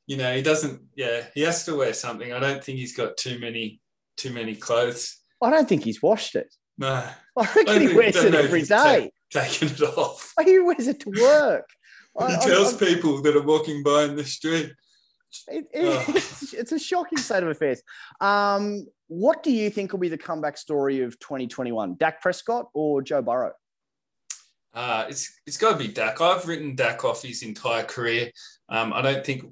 you 0.06 0.16
know, 0.16 0.34
he 0.34 0.42
doesn't. 0.42 0.80
Yeah, 0.96 1.24
he 1.34 1.42
has 1.42 1.64
to 1.66 1.76
wear 1.76 1.92
something. 1.92 2.32
I 2.32 2.38
don't 2.38 2.64
think 2.64 2.78
he's 2.78 2.96
got 2.96 3.16
too 3.16 3.38
many 3.38 3.80
too 4.16 4.32
many 4.32 4.54
clothes. 4.54 5.18
I 5.42 5.50
don't 5.50 5.68
think 5.68 5.84
he's 5.84 6.00
washed 6.02 6.36
it. 6.36 6.54
No. 6.78 7.04
I 7.36 7.40
reckon 7.54 7.68
I 7.68 7.78
he 7.80 7.94
wears 7.94 8.16
it 8.16 8.34
every 8.34 8.62
day. 8.62 9.10
taking 9.30 9.68
it 9.68 9.82
off. 9.82 10.32
He 10.44 10.58
wears 10.58 10.86
it 10.86 11.00
to 11.00 11.10
work. 11.10 11.68
he 12.18 12.34
I, 12.34 12.38
tells 12.38 12.80
I, 12.80 12.86
people 12.86 13.20
that 13.22 13.36
are 13.36 13.42
walking 13.42 13.82
by 13.82 14.04
in 14.04 14.16
the 14.16 14.24
street. 14.24 14.72
It, 15.48 15.66
it, 15.72 16.08
it's, 16.16 16.52
it's, 16.52 16.72
a 16.72 16.78
shocking 16.78 17.18
state 17.18 17.42
of 17.42 17.48
affairs. 17.48 17.82
Um, 18.20 18.86
what 19.08 19.42
do 19.42 19.50
you 19.50 19.70
think 19.70 19.92
will 19.92 19.98
be 19.98 20.08
the 20.08 20.18
comeback 20.18 20.58
story 20.58 21.00
of 21.02 21.18
2021? 21.18 21.94
Dak 21.94 22.20
Prescott 22.20 22.68
or 22.74 23.02
Joe 23.02 23.22
Burrow? 23.22 23.52
Uh, 24.74 25.06
it's 25.08 25.40
it's 25.46 25.56
got 25.56 25.72
to 25.72 25.78
be 25.78 25.88
Dak. 25.88 26.20
I've 26.20 26.46
written 26.46 26.76
Dak 26.76 27.02
off 27.04 27.22
his 27.22 27.42
entire 27.42 27.84
career. 27.84 28.30
Um, 28.68 28.92
I 28.92 29.00
don't 29.00 29.24
think 29.24 29.44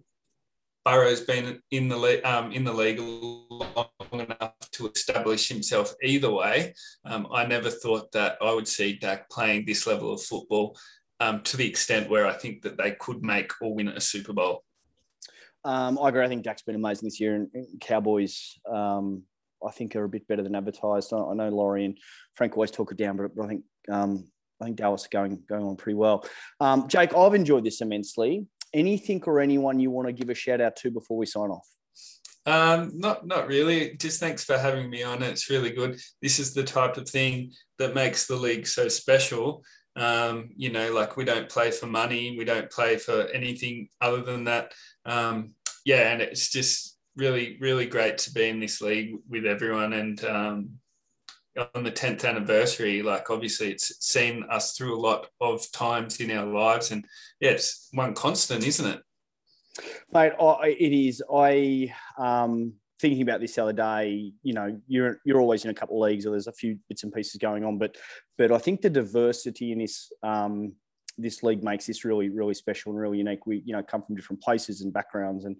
Burrow's 0.84 1.22
been 1.22 1.60
in 1.70 1.88
the 1.88 1.96
league, 1.96 2.24
um, 2.26 2.52
in 2.52 2.62
the 2.62 2.72
league 2.72 3.00
long 3.00 3.88
enough 4.12 4.52
to 4.72 4.88
establish 4.88 5.48
himself 5.48 5.94
either 6.02 6.30
way. 6.30 6.74
Um, 7.06 7.26
I 7.32 7.46
never 7.46 7.70
thought 7.70 8.12
that 8.12 8.36
I 8.42 8.52
would 8.52 8.68
see 8.68 8.96
Dak 8.96 9.30
playing 9.30 9.64
this 9.64 9.86
level 9.86 10.12
of 10.12 10.22
football 10.22 10.76
um, 11.20 11.40
to 11.42 11.56
the 11.56 11.66
extent 11.66 12.10
where 12.10 12.26
I 12.26 12.34
think 12.34 12.60
that 12.62 12.76
they 12.76 12.90
could 12.92 13.22
make 13.22 13.50
or 13.62 13.74
win 13.74 13.88
a 13.88 14.00
Super 14.00 14.34
Bowl. 14.34 14.62
Um, 15.64 15.98
I 16.00 16.08
agree. 16.08 16.24
I 16.24 16.28
think 16.28 16.44
Dak's 16.44 16.62
been 16.62 16.74
amazing 16.74 17.06
this 17.06 17.20
year, 17.20 17.34
and 17.34 17.48
Cowboys, 17.80 18.58
um, 18.70 19.22
I 19.66 19.70
think, 19.70 19.96
are 19.96 20.04
a 20.04 20.08
bit 20.08 20.28
better 20.28 20.42
than 20.42 20.54
advertised. 20.54 21.12
I, 21.12 21.34
know 21.34 21.48
Laurie 21.48 21.86
and 21.86 21.98
Frank 22.34 22.54
always 22.54 22.70
talk 22.70 22.92
it 22.92 22.98
down, 22.98 23.16
but, 23.16 23.30
I 23.42 23.48
think 23.48 23.64
um, 23.90 24.26
I 24.60 24.66
think 24.66 24.76
Dallas 24.76 25.06
are 25.06 25.08
going 25.10 25.42
going 25.48 25.64
on 25.64 25.76
pretty 25.76 25.96
well. 25.96 26.24
Jake, 26.88 27.14
I've 27.14 27.34
enjoyed 27.34 27.64
this 27.64 27.80
immensely 27.80 28.46
anything 28.74 29.22
or 29.26 29.40
anyone 29.40 29.80
you 29.80 29.90
want 29.90 30.08
to 30.08 30.12
give 30.12 30.28
a 30.28 30.34
shout 30.34 30.60
out 30.60 30.76
to 30.76 30.90
before 30.90 31.16
we 31.16 31.26
sign 31.26 31.50
off? 31.50 31.66
Um, 32.46 32.90
not 32.94 33.26
not 33.26 33.46
really. 33.46 33.96
Just 33.96 34.20
thanks 34.20 34.44
for 34.44 34.58
having 34.58 34.90
me 34.90 35.02
on. 35.02 35.22
It's 35.22 35.48
really 35.48 35.70
good. 35.70 35.98
This 36.20 36.38
is 36.38 36.52
the 36.52 36.64
type 36.64 36.98
of 36.98 37.08
thing 37.08 37.52
that 37.78 37.94
makes 37.94 38.26
the 38.26 38.36
league 38.36 38.66
so 38.66 38.88
special. 38.88 39.64
Um, 39.96 40.50
you 40.56 40.70
know, 40.70 40.92
like 40.92 41.16
we 41.16 41.24
don't 41.24 41.48
play 41.48 41.70
for 41.70 41.86
money, 41.86 42.36
we 42.36 42.44
don't 42.44 42.70
play 42.70 42.96
for 42.96 43.28
anything 43.28 43.88
other 44.00 44.22
than 44.22 44.44
that. 44.44 44.72
Um, 45.06 45.52
yeah, 45.84 46.10
and 46.10 46.20
it's 46.20 46.50
just 46.50 46.98
really, 47.16 47.56
really 47.60 47.86
great 47.86 48.18
to 48.18 48.32
be 48.32 48.48
in 48.48 48.60
this 48.60 48.80
league 48.80 49.16
with 49.28 49.46
everyone. 49.46 49.92
And 49.92 50.24
um, 50.24 50.70
on 51.74 51.84
the 51.84 51.92
10th 51.92 52.24
anniversary, 52.24 53.02
like 53.02 53.30
obviously 53.30 53.70
it's 53.70 54.04
seen 54.04 54.44
us 54.50 54.76
through 54.76 54.96
a 54.96 55.00
lot 55.00 55.28
of 55.40 55.70
times 55.72 56.20
in 56.20 56.30
our 56.30 56.46
lives. 56.46 56.90
And 56.90 57.04
yeah, 57.40 57.50
it's 57.50 57.88
one 57.92 58.14
constant, 58.14 58.66
isn't 58.66 58.86
it? 58.86 59.00
Mate, 60.12 60.32
I, 60.40 60.76
it 60.78 60.92
is. 60.92 61.22
I 61.32 61.92
um, 62.18 62.74
thinking 63.04 63.20
about 63.20 63.38
this 63.38 63.54
the 63.54 63.62
other 63.62 63.74
day. 63.74 64.32
You 64.42 64.54
know, 64.54 64.80
you're 64.86 65.18
you're 65.26 65.40
always 65.40 65.64
in 65.64 65.70
a 65.70 65.74
couple 65.74 66.02
of 66.02 66.08
leagues, 66.08 66.24
or 66.24 66.30
there's 66.30 66.46
a 66.46 66.52
few 66.52 66.78
bits 66.88 67.02
and 67.02 67.12
pieces 67.12 67.36
going 67.36 67.62
on, 67.62 67.76
but 67.76 67.96
but 68.38 68.50
I 68.50 68.56
think 68.56 68.80
the 68.80 68.88
diversity 68.88 69.72
in 69.72 69.78
this 69.78 70.10
um, 70.22 70.72
this 71.18 71.42
league 71.42 71.62
makes 71.62 71.86
this 71.86 72.06
really 72.06 72.30
really 72.30 72.54
special 72.54 72.92
and 72.92 72.98
really 72.98 73.18
unique. 73.18 73.46
We 73.46 73.62
you 73.66 73.74
know 73.74 73.82
come 73.82 74.02
from 74.02 74.16
different 74.16 74.42
places 74.42 74.80
and 74.80 74.90
backgrounds 74.90 75.44
and 75.44 75.56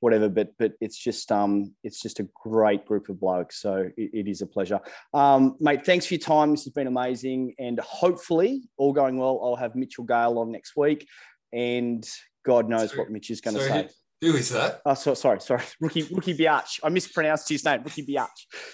whatever, 0.00 0.30
but 0.30 0.54
but 0.58 0.72
it's 0.80 0.96
just 0.96 1.30
um 1.30 1.74
it's 1.84 2.00
just 2.00 2.18
a 2.18 2.28
great 2.42 2.86
group 2.86 3.10
of 3.10 3.20
blokes. 3.20 3.60
So 3.60 3.90
it, 3.98 4.10
it 4.14 4.26
is 4.26 4.40
a 4.40 4.46
pleasure, 4.46 4.80
um, 5.12 5.56
mate. 5.60 5.84
Thanks 5.84 6.06
for 6.06 6.14
your 6.14 6.22
time. 6.22 6.52
This 6.52 6.64
has 6.64 6.72
been 6.72 6.86
amazing, 6.86 7.56
and 7.58 7.78
hopefully, 7.80 8.70
all 8.78 8.94
going 8.94 9.18
well, 9.18 9.38
I'll 9.44 9.56
have 9.56 9.74
Mitchell 9.74 10.04
Gale 10.04 10.38
on 10.38 10.50
next 10.50 10.78
week, 10.78 11.06
and 11.52 12.08
God 12.46 12.70
knows 12.70 12.88
sorry. 12.88 13.00
what 13.02 13.10
Mitch 13.10 13.28
is 13.28 13.42
going 13.42 13.56
to 13.58 13.62
say. 13.68 13.88
Who 14.22 14.34
is 14.34 14.50
that? 14.50 14.80
Oh, 14.86 14.94
so, 14.94 15.14
sorry, 15.14 15.40
sorry. 15.40 15.62
Rookie, 15.80 16.02
Rookie 16.04 16.36
Biatch. 16.36 16.80
I 16.82 16.88
mispronounced 16.88 17.48
his 17.48 17.64
name. 17.64 17.82
Rookie 17.82 18.06
Biatch. 18.06 18.28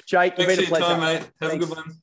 Jake, 0.06 0.36
Thanks 0.36 0.56
been 0.56 0.64
a 0.64 0.68
pleasure. 0.68 0.84
Time, 0.84 1.00
mate. 1.00 1.18
Have 1.40 1.50
Thanks. 1.50 1.54
a 1.54 1.68
good 1.68 1.76
one. 1.76 2.02